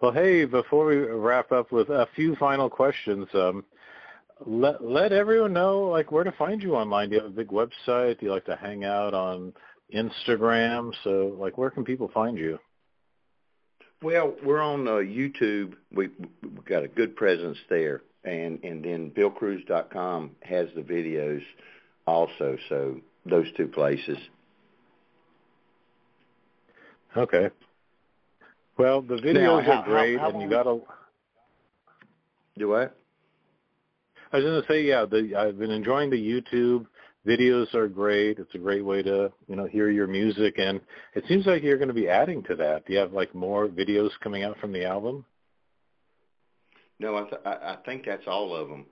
well, 0.00 0.12
hey, 0.12 0.44
before 0.44 0.86
we 0.86 0.96
wrap 0.96 1.52
up 1.52 1.70
with 1.70 1.88
a 1.90 2.08
few 2.14 2.34
final 2.36 2.68
questions, 2.68 3.28
um, 3.34 3.64
let 4.44 4.82
let 4.84 5.12
everyone 5.12 5.52
know 5.52 5.82
like 5.82 6.10
where 6.10 6.24
to 6.24 6.32
find 6.32 6.62
you 6.62 6.74
online. 6.74 7.10
Do 7.10 7.16
you 7.16 7.22
have 7.22 7.30
a 7.30 7.34
big 7.34 7.48
website? 7.48 8.18
Do 8.18 8.26
you 8.26 8.32
like 8.32 8.46
to 8.46 8.56
hang 8.56 8.84
out 8.84 9.14
on 9.14 9.52
Instagram? 9.94 10.92
So, 11.04 11.36
like, 11.38 11.58
where 11.58 11.70
can 11.70 11.84
people 11.84 12.10
find 12.12 12.36
you? 12.36 12.58
Well, 14.02 14.34
we're 14.44 14.60
on 14.60 14.88
uh, 14.88 14.92
YouTube. 14.92 15.74
We 15.94 16.08
we've 16.42 16.64
got 16.64 16.82
a 16.82 16.88
good 16.88 17.14
presence 17.16 17.58
there, 17.68 18.02
and 18.24 18.62
and 18.64 18.84
then 18.84 19.12
BillCruz.com 19.16 20.32
has 20.42 20.68
the 20.74 20.82
videos 20.82 21.42
also. 22.06 22.56
So 22.68 23.00
those 23.24 23.46
two 23.56 23.68
places. 23.68 24.18
Okay. 27.16 27.50
Well, 28.78 29.02
the 29.02 29.16
videos 29.16 29.34
Now, 29.34 29.60
how- 29.60 29.72
are 29.82 29.84
great, 29.84 30.18
how- 30.18 30.30
how 30.30 30.30
and 30.32 30.42
you 30.42 30.48
got 30.50 30.64
to. 30.64 30.80
Do 32.58 32.68
what? 32.68 32.96
I 34.32 34.36
was 34.38 34.44
going 34.44 34.62
to 34.62 34.68
say, 34.68 34.82
yeah, 34.82 35.04
the, 35.04 35.34
I've 35.36 35.58
been 35.58 35.70
enjoying 35.70 36.10
the 36.10 36.16
YouTube 36.16 36.86
videos 37.26 37.72
are 37.74 37.88
great. 37.88 38.38
It's 38.38 38.54
a 38.54 38.58
great 38.58 38.84
way 38.84 39.02
to, 39.02 39.32
you 39.48 39.56
know, 39.56 39.66
hear 39.66 39.90
your 39.90 40.06
music, 40.06 40.54
and 40.58 40.80
it 41.14 41.24
seems 41.28 41.46
like 41.46 41.62
you're 41.62 41.78
going 41.78 41.88
to 41.88 41.94
be 41.94 42.08
adding 42.08 42.42
to 42.44 42.56
that. 42.56 42.86
Do 42.86 42.92
you 42.92 42.98
have 42.98 43.12
like 43.12 43.34
more 43.34 43.68
videos 43.68 44.10
coming 44.22 44.42
out 44.44 44.58
from 44.58 44.72
the 44.72 44.84
album? 44.84 45.24
No, 46.98 47.16
I, 47.16 47.22
th- 47.22 47.42
I 47.44 47.50
I 47.50 47.76
think 47.84 48.04
that's 48.06 48.26
all 48.26 48.54
of 48.54 48.68
them. 48.68 48.86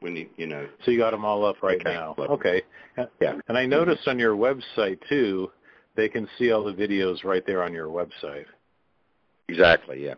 When 0.00 0.14
you 0.14 0.28
you 0.36 0.46
know. 0.46 0.68
So 0.84 0.90
you 0.90 0.98
got 0.98 1.12
them 1.12 1.24
all 1.24 1.44
up 1.44 1.62
right 1.62 1.80
now. 1.82 2.14
Okay. 2.18 2.62
Yeah. 3.20 3.34
And 3.48 3.56
I 3.56 3.66
noticed 3.66 4.06
on 4.06 4.18
your 4.18 4.36
website 4.36 4.98
too, 5.08 5.50
they 5.96 6.08
can 6.08 6.28
see 6.38 6.52
all 6.52 6.64
the 6.64 6.72
videos 6.72 7.24
right 7.24 7.42
there 7.46 7.62
on 7.62 7.72
your 7.72 7.88
website. 7.88 8.44
Exactly. 9.48 10.04
Yeah. 10.04 10.14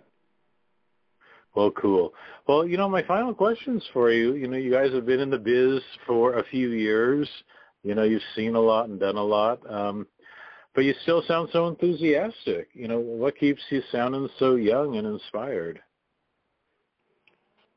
Well, 1.59 1.73
cool. 1.73 2.14
Well, 2.47 2.64
you 2.64 2.77
know, 2.77 2.88
my 2.88 3.03
final 3.03 3.35
questions 3.35 3.83
for 3.92 4.12
you, 4.12 4.35
you 4.37 4.47
know, 4.47 4.57
you 4.57 4.71
guys 4.71 4.92
have 4.92 5.05
been 5.05 5.18
in 5.18 5.29
the 5.29 5.38
biz 5.38 5.83
for 6.07 6.35
a 6.35 6.44
few 6.44 6.71
years. 6.71 7.29
You 7.83 7.97
know, 7.97 8.05
you've 8.05 8.23
seen 8.37 8.55
a 8.55 8.61
lot 8.61 8.88
and 8.88 9.01
done 9.01 9.16
a 9.16 9.25
lot. 9.25 9.68
Um, 9.68 10.07
but 10.77 10.85
you 10.85 10.94
still 11.03 11.21
sound 11.27 11.49
so 11.53 11.66
enthusiastic. 11.66 12.68
You 12.75 12.87
know, 12.87 13.01
what 13.01 13.37
keeps 13.37 13.61
you 13.71 13.83
sounding 13.90 14.29
so 14.38 14.55
young 14.55 14.99
and 14.99 15.07
inspired? 15.09 15.81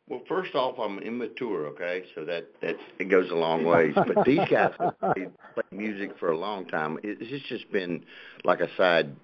Well, 0.08 0.22
first 0.30 0.54
off, 0.54 0.78
I'm 0.78 1.00
immature, 1.00 1.66
okay, 1.70 2.04
so 2.14 2.24
that 2.26 2.50
that 2.62 2.76
it 3.00 3.06
goes 3.06 3.32
a 3.32 3.36
long 3.36 3.66
ways. 3.66 3.96
But 3.96 4.26
these 4.28 4.48
guys 4.48 4.74
played 5.02 5.32
music 5.72 6.20
for 6.20 6.30
a 6.30 6.38
long 6.38 6.68
time. 6.68 7.00
It, 7.02 7.18
it's 7.20 7.50
just 7.50 7.72
been 7.72 8.06
like 8.44 8.60
a 8.60 8.70
side 8.78 9.16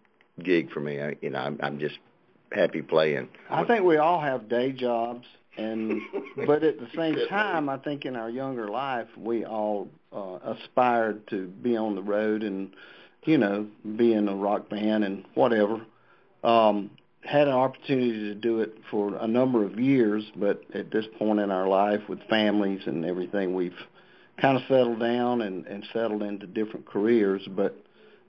gig 0.43 0.71
for 0.71 0.79
me. 0.79 0.99
I, 0.99 1.15
you 1.21 1.29
know, 1.29 1.41
I'm, 1.41 1.59
I'm 1.61 1.77
just 1.77 1.99
happy 2.51 2.81
playing. 2.81 3.29
I 3.49 3.63
think 3.63 3.83
we 3.83 3.97
all 3.97 4.21
have 4.21 4.49
day 4.49 4.71
jobs, 4.71 5.25
and 5.57 6.01
but 6.45 6.63
at 6.63 6.79
the 6.79 6.87
same 6.95 7.27
time, 7.29 7.69
I 7.69 7.77
think 7.77 8.05
in 8.05 8.15
our 8.15 8.29
younger 8.29 8.69
life, 8.69 9.07
we 9.17 9.45
all 9.45 9.89
uh, 10.13 10.39
aspired 10.43 11.27
to 11.29 11.47
be 11.47 11.75
on 11.75 11.95
the 11.95 12.01
road 12.01 12.43
and 12.43 12.71
you 13.23 13.37
know 13.37 13.67
be 13.95 14.13
in 14.13 14.27
a 14.27 14.35
rock 14.35 14.69
band 14.69 15.03
and 15.03 15.25
whatever. 15.33 15.81
Um, 16.43 16.91
had 17.27 17.47
an 17.47 17.53
opportunity 17.53 18.19
to 18.21 18.35
do 18.35 18.61
it 18.61 18.77
for 18.89 19.15
a 19.15 19.27
number 19.27 19.65
of 19.65 19.77
years, 19.77 20.23
but 20.37 20.63
at 20.73 20.91
this 20.91 21.05
point 21.19 21.39
in 21.39 21.51
our 21.51 21.67
life, 21.67 21.99
with 22.07 22.19
families 22.29 22.81
and 22.85 23.03
everything, 23.03 23.53
we've 23.53 23.73
kind 24.39 24.55
of 24.55 24.63
settled 24.69 24.99
down 24.99 25.41
and, 25.41 25.65
and 25.65 25.85
settled 25.91 26.23
into 26.23 26.47
different 26.47 26.85
careers. 26.85 27.41
But 27.49 27.75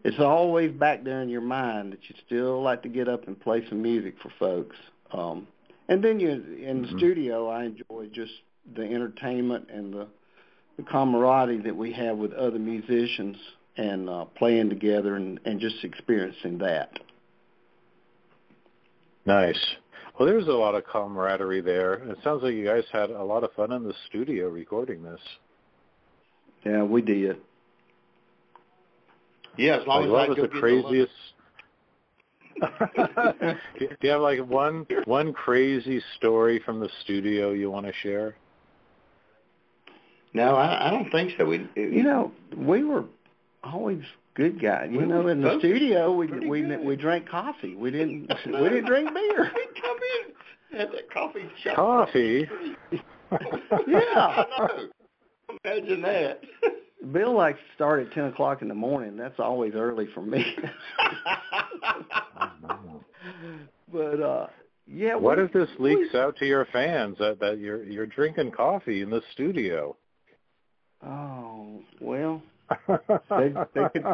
it's 0.04 0.18
always 0.20 0.72
back 0.72 1.04
there 1.04 1.22
in 1.22 1.28
your 1.28 1.40
mind 1.40 1.92
that 1.92 2.00
you 2.08 2.14
still 2.26 2.62
like 2.62 2.82
to 2.82 2.88
get 2.88 3.08
up 3.08 3.26
and 3.26 3.38
play 3.38 3.66
some 3.68 3.82
music 3.82 4.14
for 4.22 4.30
folks. 4.38 4.76
Um, 5.12 5.46
and 5.88 6.02
then 6.02 6.20
you 6.20 6.30
in 6.30 6.82
the 6.82 6.88
Mhm. 6.88 6.98
studio, 6.98 7.48
I 7.48 7.64
enjoy 7.64 8.08
just 8.12 8.32
the 8.74 8.82
entertainment 8.82 9.68
and 9.70 9.92
the, 9.92 10.06
the 10.76 10.82
camaraderie 10.82 11.58
that 11.62 11.74
we 11.76 11.92
have 11.92 12.18
with 12.18 12.32
other 12.32 12.58
musicians 12.58 13.36
and 13.76 14.08
uh, 14.08 14.24
playing 14.26 14.68
together 14.68 15.16
and, 15.16 15.40
and 15.44 15.60
just 15.60 15.82
experiencing 15.84 16.58
that. 16.58 16.98
Nice. 19.24 19.76
Well, 20.18 20.26
there's 20.26 20.48
a 20.48 20.52
lot 20.52 20.74
of 20.74 20.84
camaraderie 20.84 21.60
there. 21.60 21.94
It 21.94 22.18
sounds 22.24 22.42
like 22.42 22.54
you 22.54 22.64
guys 22.64 22.84
had 22.92 23.10
a 23.10 23.22
lot 23.22 23.44
of 23.44 23.52
fun 23.52 23.72
in 23.72 23.84
the 23.84 23.94
studio 24.08 24.48
recording 24.48 25.02
this. 25.02 25.20
Yeah, 26.64 26.82
we 26.82 27.02
did. 27.02 27.36
Yeah, 29.58 29.80
as 29.80 29.86
long 29.86 30.00
Like, 30.00 30.06
as 30.06 30.12
what 30.12 30.24
I 30.24 30.28
was 30.28 30.38
the 30.38 30.60
craziest? 30.60 31.12
Do 33.78 33.88
you 34.00 34.10
have 34.10 34.20
like 34.20 34.40
one 34.40 34.86
one 35.04 35.32
crazy 35.32 36.00
story 36.16 36.60
from 36.64 36.80
the 36.80 36.88
studio 37.02 37.52
you 37.52 37.70
want 37.70 37.86
to 37.86 37.92
share? 38.02 38.34
No, 40.34 40.56
I, 40.56 40.88
I 40.88 40.90
don't 40.90 41.10
think 41.10 41.32
so. 41.38 41.44
We, 41.44 41.68
You 41.76 42.02
know, 42.02 42.32
we 42.56 42.84
were 42.84 43.04
always 43.64 44.02
good 44.34 44.60
guys. 44.60 44.88
You 44.90 45.00
We 45.00 45.06
know, 45.06 45.26
in 45.28 45.40
the 45.40 45.58
studio, 45.58 46.12
we 46.12 46.26
we 46.26 46.62
good. 46.62 46.80
we 46.84 46.96
drank 46.96 47.28
coffee. 47.28 47.74
We 47.74 47.90
didn't 47.90 48.28
we 48.46 48.52
didn't 48.52 48.86
drink 48.86 49.12
beer. 49.12 49.50
we 49.54 49.66
come 49.80 49.98
in, 50.72 50.78
have 50.78 50.92
that 50.92 51.10
coffee 51.12 51.48
shop. 51.62 51.76
Coffee? 51.76 52.48
Yeah. 53.86 54.00
I 54.16 54.46
know. 54.58 54.88
Imagine 55.64 56.00
that. 56.00 56.40
Bill 57.12 57.34
likes 57.36 57.58
to 57.58 57.74
start 57.74 58.00
at 58.06 58.12
ten 58.12 58.24
o'clock 58.24 58.62
in 58.62 58.68
the 58.68 58.74
morning. 58.74 59.16
That's 59.16 59.38
always 59.38 59.74
early 59.74 60.08
for 60.14 60.22
me. 60.22 60.44
but 63.92 64.20
uh 64.20 64.46
yeah. 64.86 65.14
What 65.14 65.38
we, 65.38 65.44
if 65.44 65.52
this 65.52 65.68
we- 65.78 65.96
leaks 65.96 66.14
out 66.14 66.36
to 66.38 66.46
your 66.46 66.66
fans 66.72 67.16
that 67.18 67.38
that 67.40 67.58
you're 67.58 67.84
you're 67.84 68.06
drinking 68.06 68.50
coffee 68.52 69.02
in 69.02 69.10
the 69.10 69.22
studio? 69.32 69.96
Oh 71.06 71.80
well, 72.00 72.42
they 72.88 73.54
they 73.74 73.88
could 73.92 74.04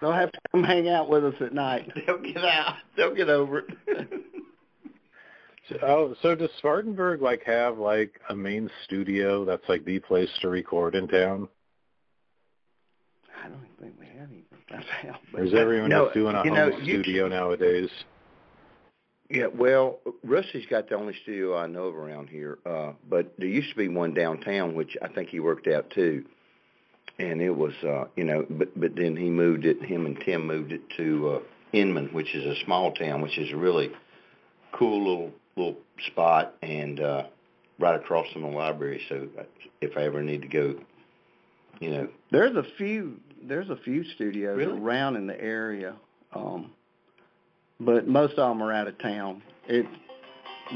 they'll 0.00 0.12
have 0.12 0.32
to 0.32 0.38
come 0.50 0.64
hang 0.64 0.88
out 0.88 1.10
with 1.10 1.24
us 1.24 1.34
at 1.40 1.52
night. 1.52 1.90
They'll 2.06 2.18
get 2.18 2.38
out. 2.38 2.76
They'll 2.96 3.14
get 3.14 3.28
over 3.28 3.58
it. 3.58 3.66
Oh, 5.82 6.14
so 6.22 6.34
does 6.34 6.50
Spartanburg 6.58 7.22
like 7.22 7.42
have 7.44 7.78
like 7.78 8.20
a 8.30 8.34
main 8.34 8.68
studio 8.84 9.44
that's 9.44 9.68
like 9.68 9.84
the 9.84 10.00
place 10.00 10.28
to 10.40 10.48
record 10.48 10.94
in 10.94 11.06
town? 11.08 11.48
I 13.42 13.48
don't 13.48 13.60
think 13.80 13.94
we 13.98 14.06
have 14.06 14.28
anything 14.30 14.44
like 14.70 14.84
that. 15.02 15.20
But 15.32 15.40
Or 15.40 15.44
is 15.44 15.54
everyone 15.54 15.90
No, 15.90 16.04
just 16.06 16.14
doing 16.14 16.34
a 16.34 16.42
home 16.42 16.54
know, 16.54 16.68
you- 16.78 17.02
studio 17.02 17.28
nowadays? 17.28 17.90
Yeah, 19.30 19.46
well, 19.46 19.98
Rusty's 20.24 20.66
got 20.66 20.88
the 20.90 20.94
only 20.94 21.14
studio 21.22 21.56
I 21.56 21.66
know 21.66 21.84
of 21.84 21.96
around 21.96 22.28
here. 22.28 22.58
Uh, 22.66 22.92
but 23.08 23.32
there 23.38 23.48
used 23.48 23.70
to 23.70 23.76
be 23.76 23.88
one 23.88 24.12
downtown, 24.12 24.74
which 24.74 24.96
I 25.00 25.08
think 25.08 25.30
he 25.30 25.40
worked 25.40 25.66
out 25.66 25.88
too. 25.90 26.24
And 27.18 27.40
it 27.40 27.50
was, 27.50 27.72
uh, 27.82 28.04
you 28.16 28.24
know, 28.24 28.44
but 28.48 28.78
but 28.78 28.94
then 28.94 29.16
he 29.16 29.30
moved 29.30 29.64
it. 29.64 29.82
Him 29.82 30.06
and 30.06 30.18
Tim 30.20 30.46
moved 30.46 30.72
it 30.72 30.82
to 30.98 31.30
uh, 31.30 31.40
Inman, 31.72 32.08
which 32.12 32.34
is 32.34 32.44
a 32.44 32.62
small 32.64 32.92
town, 32.92 33.22
which 33.22 33.38
is 33.38 33.50
a 33.52 33.56
really 33.56 33.90
cool 34.72 34.98
little 34.98 35.32
little 35.56 35.76
spot, 36.06 36.54
and 36.62 37.00
uh, 37.00 37.24
right 37.78 37.94
across 37.94 38.30
from 38.32 38.42
the 38.42 38.48
library. 38.48 39.00
So 39.08 39.28
uh, 39.38 39.44
if 39.80 39.96
I 39.96 40.02
ever 40.04 40.22
need 40.22 40.42
to 40.42 40.48
go, 40.48 40.74
you 41.80 41.90
know, 41.90 42.08
there's 42.30 42.56
a 42.56 42.64
few 42.76 43.18
there's 43.48 43.70
a 43.70 43.76
few 43.84 44.04
studios 44.14 44.56
Really? 44.58 44.78
around 44.78 45.16
in 45.16 45.26
the 45.26 45.40
area, 45.40 45.94
um, 46.34 46.72
but 47.80 48.06
most 48.06 48.32
of 48.38 48.48
them 48.48 48.62
are 48.62 48.72
out 48.72 48.86
of 48.88 48.98
town. 48.98 49.42
It 49.68 49.86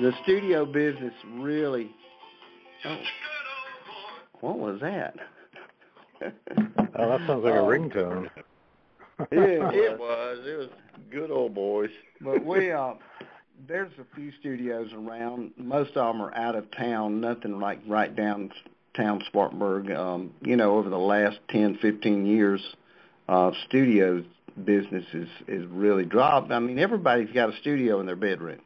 the 0.00 0.12
studio 0.24 0.64
business 0.66 1.14
really. 1.34 1.90
Oh, 2.84 2.96
what 4.40 4.58
was 4.58 4.80
that? 4.80 5.16
Oh, 6.22 7.08
that 7.10 7.20
sounds 7.26 7.44
like 7.44 7.54
a 7.54 7.58
Oh. 7.58 7.66
ringtone. 7.66 8.28
Yeah, 9.32 9.70
it 9.72 9.98
was 9.98 10.38
it 10.46 10.58
was 10.58 10.68
good 11.10 11.30
old 11.30 11.54
boys. 11.54 11.88
but 12.20 12.44
we 12.44 12.70
uh 12.70 12.92
there's 13.66 13.90
a 13.98 14.04
few 14.14 14.30
studios 14.40 14.90
around 14.92 15.52
most 15.56 15.96
of 15.96 16.12
them 16.12 16.20
are 16.20 16.34
out 16.34 16.54
of 16.54 16.70
town 16.72 17.18
nothing 17.22 17.58
like 17.58 17.78
right 17.88 18.14
downtown 18.96 19.22
spartanburg 19.26 19.90
um 19.90 20.32
you 20.42 20.56
know 20.56 20.76
over 20.76 20.88
the 20.88 20.98
last 20.98 21.38
ten 21.48 21.76
fifteen 21.80 22.26
years 22.26 22.60
uh 23.28 23.50
studio 23.66 24.24
business 24.64 25.04
is 25.12 25.28
is 25.46 25.66
really 25.66 26.04
dropped 26.04 26.50
i 26.50 26.58
mean 26.58 26.78
everybody's 26.78 27.30
got 27.32 27.48
a 27.48 27.56
studio 27.60 28.00
in 28.00 28.06
their 28.06 28.16
bedroom 28.16 28.60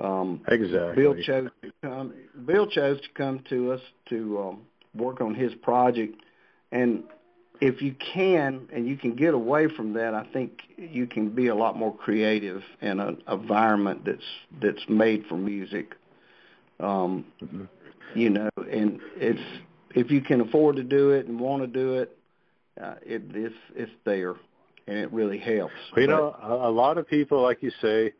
um 0.00 0.40
Exactly. 0.48 1.02
bill 1.02 1.14
chose 1.22 1.50
to 1.62 1.72
come 1.82 2.12
bill 2.44 2.66
chose 2.66 3.00
to 3.00 3.08
come 3.14 3.42
to 3.48 3.72
us 3.72 3.80
to 4.08 4.40
um 4.40 4.60
work 4.94 5.20
on 5.20 5.34
his 5.34 5.54
project 5.56 6.16
and 6.70 7.04
if 7.60 7.80
you 7.80 7.94
can 7.94 8.68
and 8.72 8.88
you 8.88 8.96
can 8.96 9.14
get 9.14 9.34
away 9.34 9.68
from 9.68 9.92
that, 9.92 10.14
I 10.14 10.26
think 10.32 10.62
you 10.76 11.06
can 11.06 11.28
be 11.28 11.46
a 11.46 11.54
lot 11.54 11.78
more 11.78 11.94
creative 11.94 12.60
in 12.80 12.98
an 12.98 13.22
environment 13.30 14.04
that's 14.04 14.24
that's 14.60 14.82
made 14.88 15.26
for 15.28 15.36
music. 15.36 15.94
Um, 16.80 17.24
Mm-hmm. 17.40 17.64
You 18.14 18.30
know, 18.30 18.48
and 18.70 19.00
it's 19.16 19.40
if 19.94 20.10
you 20.10 20.20
can 20.20 20.40
afford 20.40 20.76
to 20.76 20.82
do 20.82 21.10
it 21.10 21.26
and 21.26 21.38
want 21.38 21.62
to 21.62 21.66
do 21.66 21.94
it, 21.94 22.16
uh, 22.80 22.94
it 23.04 23.22
it's 23.34 23.54
it's 23.74 23.92
there, 24.04 24.34
and 24.86 24.98
it 24.98 25.12
really 25.12 25.38
helps. 25.38 25.74
Well, 25.94 26.02
you 26.02 26.08
But- 26.08 26.16
know, 26.16 26.36
a, 26.42 26.68
a 26.68 26.72
lot 26.72 26.98
of 26.98 27.06
people, 27.08 27.42
like 27.42 27.62
you 27.62 27.70
say, 27.80 28.12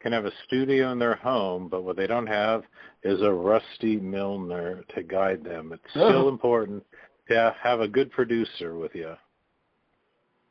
can 0.00 0.12
have 0.12 0.24
a 0.24 0.32
studio 0.46 0.90
in 0.90 0.98
their 0.98 1.14
home, 1.14 1.68
but 1.68 1.82
what 1.84 1.96
they 1.96 2.06
don't 2.08 2.26
have 2.26 2.64
is 3.04 3.20
a 3.22 3.32
Rusty 3.32 3.96
Milner 3.98 4.82
to 4.94 5.02
guide 5.02 5.44
them. 5.44 5.72
It's 5.72 5.90
still 5.90 6.26
Oh. 6.26 6.28
important 6.28 6.84
to 7.28 7.54
have 7.62 7.80
a 7.80 7.86
good 7.88 8.10
producer 8.10 8.74
with 8.74 8.94
you. 8.96 9.14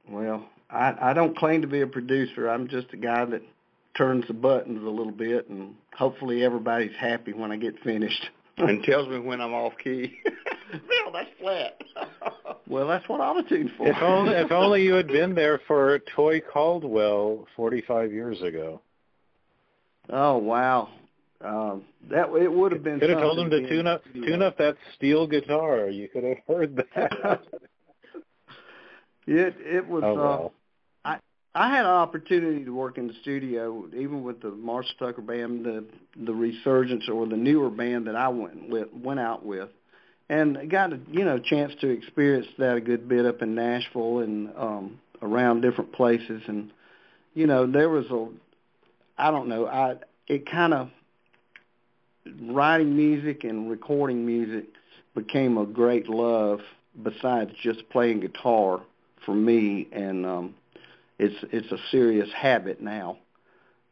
Well, 0.10 0.46
I 0.70 1.12
I 1.12 1.14
don't 1.14 1.38
claim 1.38 1.62
to 1.62 1.68
be 1.68 1.82
a 1.82 1.88
producer. 1.88 2.50
I'm 2.50 2.68
just 2.68 2.88
a 2.94 2.98
guy 2.98 3.26
that 3.26 3.42
turns 3.96 4.26
the 4.28 4.34
buttons 4.34 4.82
a 4.86 4.90
little 4.90 5.12
bit, 5.12 5.50
and 5.50 5.76
hopefully 5.94 6.44
everybody's 6.44 6.96
happy 6.96 7.34
when 7.34 7.52
I 7.52 7.58
get 7.58 7.78
finished. 7.84 8.30
and 8.58 8.84
tells 8.84 9.08
me 9.08 9.20
when 9.20 9.42
I'm 9.42 9.54
off 9.54 9.74
key. 9.84 10.18
Bill, 10.72 11.12
that's 11.14 11.30
flat. 11.40 11.82
well, 12.68 12.88
that's 12.88 13.08
what 13.10 13.20
autotune's 13.20 13.72
for. 13.78 13.88
If 13.88 13.98
only, 14.02 14.34
if 14.34 14.52
only 14.52 14.84
you 14.84 14.94
had 14.94 15.08
been 15.08 15.36
there 15.36 15.60
for 15.68 16.00
Toy 16.16 16.42
Caldwell 16.42 17.48
45 17.56 18.12
years 18.12 18.42
ago. 18.42 18.82
oh 20.10 20.38
wow, 20.38 20.90
um, 21.44 21.84
that 22.10 22.30
it 22.30 22.52
would 22.52 22.72
have 22.72 22.84
been. 22.84 23.00
Could 23.00 23.10
have 23.10 23.20
told 23.20 23.40
him 23.40 23.46
something 23.46 23.64
to 23.64 23.70
be 23.70 23.76
tune 23.76 23.88
up 23.88 24.04
the 24.14 24.22
tune 24.22 24.42
up 24.42 24.58
that 24.60 24.78
steel 24.96 25.28
guitar. 25.28 25.90
You 25.90 26.08
could 26.08 26.24
have 26.24 26.38
heard 26.48 26.76
that. 26.96 27.42
It 29.28 29.56
it 29.60 29.88
was. 29.88 30.04
oh 30.06 30.12
uh, 30.12 30.16
well. 30.16 30.54
I 31.54 31.70
had 31.70 31.82
an 31.82 31.92
opportunity 31.92 32.64
to 32.64 32.72
work 32.72 32.98
in 32.98 33.08
the 33.08 33.14
studio, 33.22 33.86
even 33.94 34.24
with 34.24 34.42
the 34.42 34.52
Marshall 34.52 34.96
Tucker 35.00 35.22
band, 35.22 35.66
the 35.66 35.86
the 36.16 36.34
Resurgence 36.34 37.10
or 37.10 37.28
the 37.28 37.36
newer 37.36 37.70
band 37.70 38.08
that 38.08 38.16
I 38.16 38.30
went 38.30 38.70
with, 38.70 38.88
went 38.94 39.20
out 39.20 39.46
with, 39.46 39.70
and 40.30 40.70
got 40.72 40.94
a 40.94 41.00
you 41.10 41.26
know 41.26 41.40
chance 41.40 41.74
to 41.82 41.90
experience 41.90 42.48
that 42.58 42.78
a 42.78 42.82
good 42.82 43.10
bit 43.10 43.26
up 43.26 43.42
in 43.42 43.54
Nashville 43.54 44.20
and 44.20 44.50
um, 44.56 45.00
around 45.22 45.60
different 45.62 45.92
places, 45.92 46.42
and 46.48 46.72
you 47.34 47.48
know 47.48 47.70
there 47.70 47.90
was 47.90 48.06
a, 48.06 48.28
I 49.18 49.30
don't 49.30 49.50
know, 49.50 49.68
I 49.68 49.96
it 50.30 50.50
kind 50.50 50.74
of 50.74 50.90
writing 52.44 52.96
music 52.96 53.44
and 53.44 53.70
recording 53.70 54.26
music 54.26 54.68
became 55.16 55.58
a 55.58 55.66
great 55.66 56.08
love 56.08 56.62
besides 57.04 57.52
just 57.62 57.90
playing 57.90 58.22
guitar 58.22 58.82
for 59.26 59.36
me. 59.36 59.90
And 59.92 60.26
um 60.26 60.56
it's 61.22 61.36
it's 61.54 61.72
a 61.72 61.78
serious 61.92 62.30
habit 62.36 62.82
now. 62.82 63.18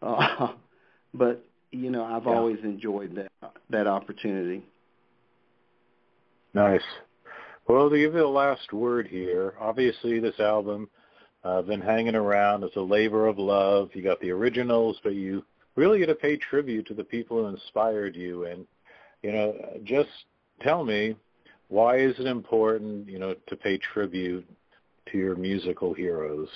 Uh, 0.01 0.53
but 1.13 1.43
you 1.71 1.89
know, 1.89 2.05
I've 2.05 2.25
Yeah. 2.25 2.37
always 2.37 2.59
enjoyed 2.63 3.15
that 3.15 3.51
that 3.69 3.85
opportunity. 3.85 4.63
Nice. 6.53 6.85
Well, 7.67 7.89
to 7.89 7.97
give 7.97 8.13
you 8.13 8.21
the 8.21 8.27
last 8.27 8.71
word 8.71 9.07
here, 9.07 9.55
obviously 9.59 10.19
this 10.21 10.39
album 10.39 10.89
uh, 11.43 11.61
been 11.63 11.81
hanging 11.81 12.15
around. 12.15 12.63
It's 12.63 12.77
a 12.77 12.81
labor 12.81 13.27
of 13.27 13.37
love. 13.37 13.89
You 13.93 14.01
got 14.01 14.21
the 14.21 14.31
originals, 14.31 14.97
but 15.03 15.15
you 15.15 15.43
really 15.75 15.99
get 15.99 16.05
to 16.05 16.15
pay 16.15 16.37
tribute 16.37 16.87
to 16.87 16.93
the 16.93 17.03
people 17.03 17.37
who 17.37 17.47
inspired 17.47 18.15
you. 18.15 18.45
And 18.45 18.65
you 19.21 19.33
know, 19.33 19.53
just 19.83 20.09
tell 20.61 20.85
me 20.85 21.17
why 21.67 21.97
is 21.97 22.17
it 22.19 22.25
important, 22.25 23.09
you 23.09 23.19
know, 23.19 23.35
to 23.47 23.55
pay 23.57 23.77
tribute 23.77 24.47
to 25.11 25.17
your 25.17 25.35
musical 25.35 25.93
heroes? 25.93 26.47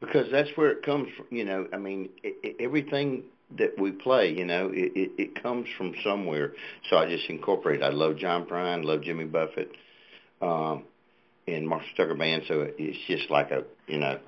Because 0.00 0.26
that's 0.30 0.50
where 0.56 0.70
it 0.70 0.82
comes 0.82 1.08
from. 1.16 1.26
You 1.30 1.44
know, 1.44 1.66
I 1.72 1.78
mean, 1.78 2.08
i 2.24 2.32
i 2.44 2.54
everything 2.60 3.24
that 3.56 3.78
we 3.78 3.92
play, 3.92 4.30
you 4.30 4.44
know, 4.44 4.68
it, 4.72 4.92
it, 4.94 5.10
it 5.16 5.42
comes 5.42 5.66
from 5.76 5.94
somewhere. 6.04 6.52
So 6.90 6.98
I 6.98 7.08
just 7.08 7.28
incorporate. 7.30 7.82
I 7.82 7.88
love 7.88 8.18
John 8.18 8.44
Prine, 8.44 8.84
love 8.84 9.02
Jimmy 9.02 9.24
Buffett, 9.24 9.72
um, 10.42 10.84
and 11.46 11.66
Marshall 11.66 11.88
Tucker 11.96 12.14
Band. 12.14 12.42
So 12.46 12.60
it, 12.60 12.74
it's 12.78 12.98
just 13.06 13.30
like 13.30 13.50
a, 13.50 13.64
you 13.86 13.98
know, 13.98 14.18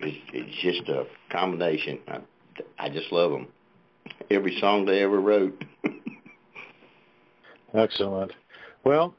it's, 0.00 0.18
it's 0.32 0.62
just 0.62 0.88
a 0.88 1.06
combination. 1.30 2.00
I, 2.08 2.20
I 2.78 2.88
just 2.88 3.12
love 3.12 3.30
them. 3.30 3.48
Every 4.30 4.58
song 4.60 4.84
they 4.84 5.02
ever 5.02 5.20
wrote. 5.20 5.62
Excellent. 7.74 8.32
Well, 8.84 9.14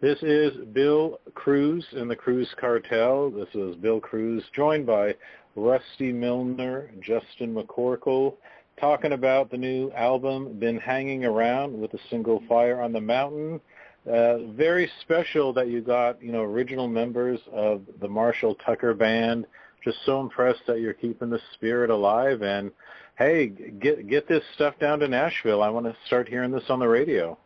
this 0.00 0.18
is 0.22 0.52
Bill 0.72 1.18
Cruz 1.34 1.84
and 1.92 2.08
the 2.08 2.14
Cruz 2.14 2.48
Cartel. 2.60 3.30
This 3.30 3.48
is 3.54 3.74
Bill 3.76 3.98
Cruz, 3.98 4.44
joined 4.54 4.86
by 4.86 5.16
Rusty 5.56 6.12
Milner, 6.12 6.90
Justin 7.00 7.52
McCorkle, 7.52 8.34
talking 8.80 9.12
about 9.12 9.50
the 9.50 9.56
new 9.56 9.90
album, 9.90 10.56
Been 10.60 10.78
Hanging 10.78 11.24
Around, 11.24 11.80
with 11.80 11.90
the 11.90 11.98
single 12.10 12.40
Fire 12.48 12.80
on 12.80 12.92
the 12.92 13.00
Mountain. 13.00 13.60
Uh, 14.08 14.38
very 14.52 14.88
special 15.00 15.52
that 15.52 15.66
you 15.66 15.80
got, 15.80 16.22
you 16.22 16.30
know, 16.30 16.42
original 16.42 16.86
members 16.86 17.40
of 17.52 17.82
the 18.00 18.08
Marshall 18.08 18.54
Tucker 18.64 18.94
Band. 18.94 19.46
Just 19.82 19.98
so 20.06 20.20
impressed 20.20 20.62
that 20.68 20.80
you're 20.80 20.92
keeping 20.92 21.28
the 21.28 21.40
spirit 21.54 21.90
alive. 21.90 22.42
And 22.42 22.70
hey, 23.16 23.48
get 23.48 24.08
get 24.08 24.28
this 24.28 24.42
stuff 24.54 24.78
down 24.78 25.00
to 25.00 25.08
Nashville. 25.08 25.62
I 25.62 25.70
want 25.70 25.86
to 25.86 25.96
start 26.06 26.28
hearing 26.28 26.52
this 26.52 26.64
on 26.68 26.78
the 26.78 26.88
radio. 26.88 27.36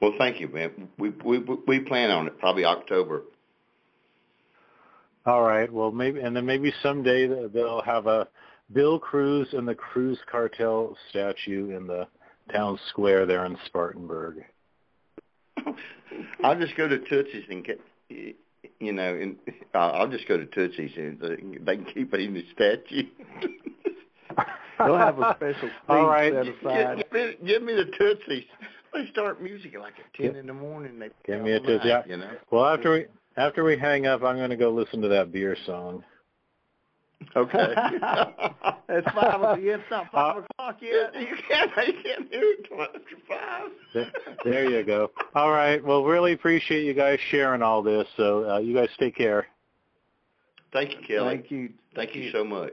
Well, 0.00 0.12
thank 0.18 0.40
you, 0.40 0.48
man. 0.48 0.88
We 0.98 1.10
we 1.24 1.38
we 1.66 1.80
plan 1.80 2.10
on 2.10 2.26
it 2.26 2.38
probably 2.38 2.64
October. 2.64 3.22
All 5.24 5.42
right. 5.42 5.72
Well, 5.72 5.90
maybe, 5.90 6.20
and 6.20 6.36
then 6.36 6.46
maybe 6.46 6.72
someday 6.82 7.26
they'll 7.48 7.82
have 7.82 8.06
a 8.06 8.28
Bill 8.72 8.98
Cruz 8.98 9.48
and 9.52 9.66
the 9.66 9.74
Cruz 9.74 10.18
Cartel 10.30 10.96
statue 11.10 11.76
in 11.76 11.86
the 11.86 12.06
town 12.52 12.78
square 12.90 13.26
there 13.26 13.44
in 13.44 13.56
Spartanburg. 13.66 14.44
I'll 16.44 16.58
just 16.58 16.76
go 16.76 16.86
to 16.86 16.98
Tootsie's 16.98 17.44
and 17.50 17.64
get, 17.64 17.80
you 18.08 18.92
know, 18.92 19.14
and 19.14 19.36
I'll 19.74 19.92
I'll 19.92 20.08
just 20.08 20.28
go 20.28 20.36
to 20.36 20.46
Tootsie's 20.46 20.92
and 20.96 21.18
they 21.20 21.76
can 21.76 21.86
keep 21.86 22.14
it 22.14 22.20
in 22.20 22.34
the 22.34 22.44
statue. 22.54 23.08
They'll 24.78 24.98
have 24.98 25.18
a 25.18 25.34
special 25.36 25.68
seat 25.68 25.72
All 25.88 26.06
right. 26.06 26.32
set 26.32 26.46
aside. 26.46 26.96
Give, 26.98 27.12
me, 27.12 27.34
give 27.46 27.62
me 27.62 27.72
the 27.72 27.90
Tootsies. 27.98 28.44
They 28.96 29.10
start 29.10 29.42
music 29.42 29.74
at 29.74 29.80
like 29.80 29.94
at 29.98 30.12
ten 30.14 30.36
in 30.36 30.46
the 30.46 30.54
morning. 30.54 30.98
They 30.98 31.10
Give 31.26 31.42
me 31.42 31.52
a 31.52 31.58
all 31.58 31.62
night, 31.62 31.66
Tootsie. 31.68 31.88
Yeah. 31.88 32.02
You 32.06 32.16
know. 32.16 32.30
Well, 32.50 32.64
after 32.66 32.92
we 32.92 33.06
after 33.36 33.62
we 33.64 33.76
hang 33.76 34.06
up, 34.06 34.22
I'm 34.22 34.36
going 34.36 34.50
to 34.50 34.56
go 34.56 34.70
listen 34.70 35.02
to 35.02 35.08
that 35.08 35.30
beer 35.32 35.56
song. 35.66 36.02
Okay. 37.34 37.56
it's 38.88 39.10
five. 39.14 39.58
It's 39.58 39.82
not 39.90 40.10
five 40.12 40.36
Uh, 40.36 40.40
o'clock 40.40 40.76
yet. 40.80 41.14
you 41.20 41.34
can't. 41.48 41.70
You 41.86 41.92
can't 42.02 42.30
hear 42.30 42.42
it 42.42 42.66
till 42.68 42.82
after 42.82 43.00
five. 43.28 43.70
There, 43.94 44.12
there 44.44 44.70
you 44.70 44.82
go. 44.84 45.10
All 45.34 45.50
right. 45.50 45.82
Well, 45.84 46.04
really 46.04 46.32
appreciate 46.32 46.84
you 46.84 46.94
guys 46.94 47.18
sharing 47.30 47.62
all 47.62 47.82
this. 47.82 48.06
So 48.16 48.48
uh, 48.50 48.58
you 48.58 48.74
guys 48.74 48.88
take 48.98 49.16
care. 49.16 49.46
Thank 50.72 50.92
you, 50.92 50.98
Kelly. 51.06 51.36
Thank 51.36 51.50
you. 51.50 51.70
Thank 51.94 52.14
you 52.14 52.30
so 52.32 52.44
much. 52.44 52.72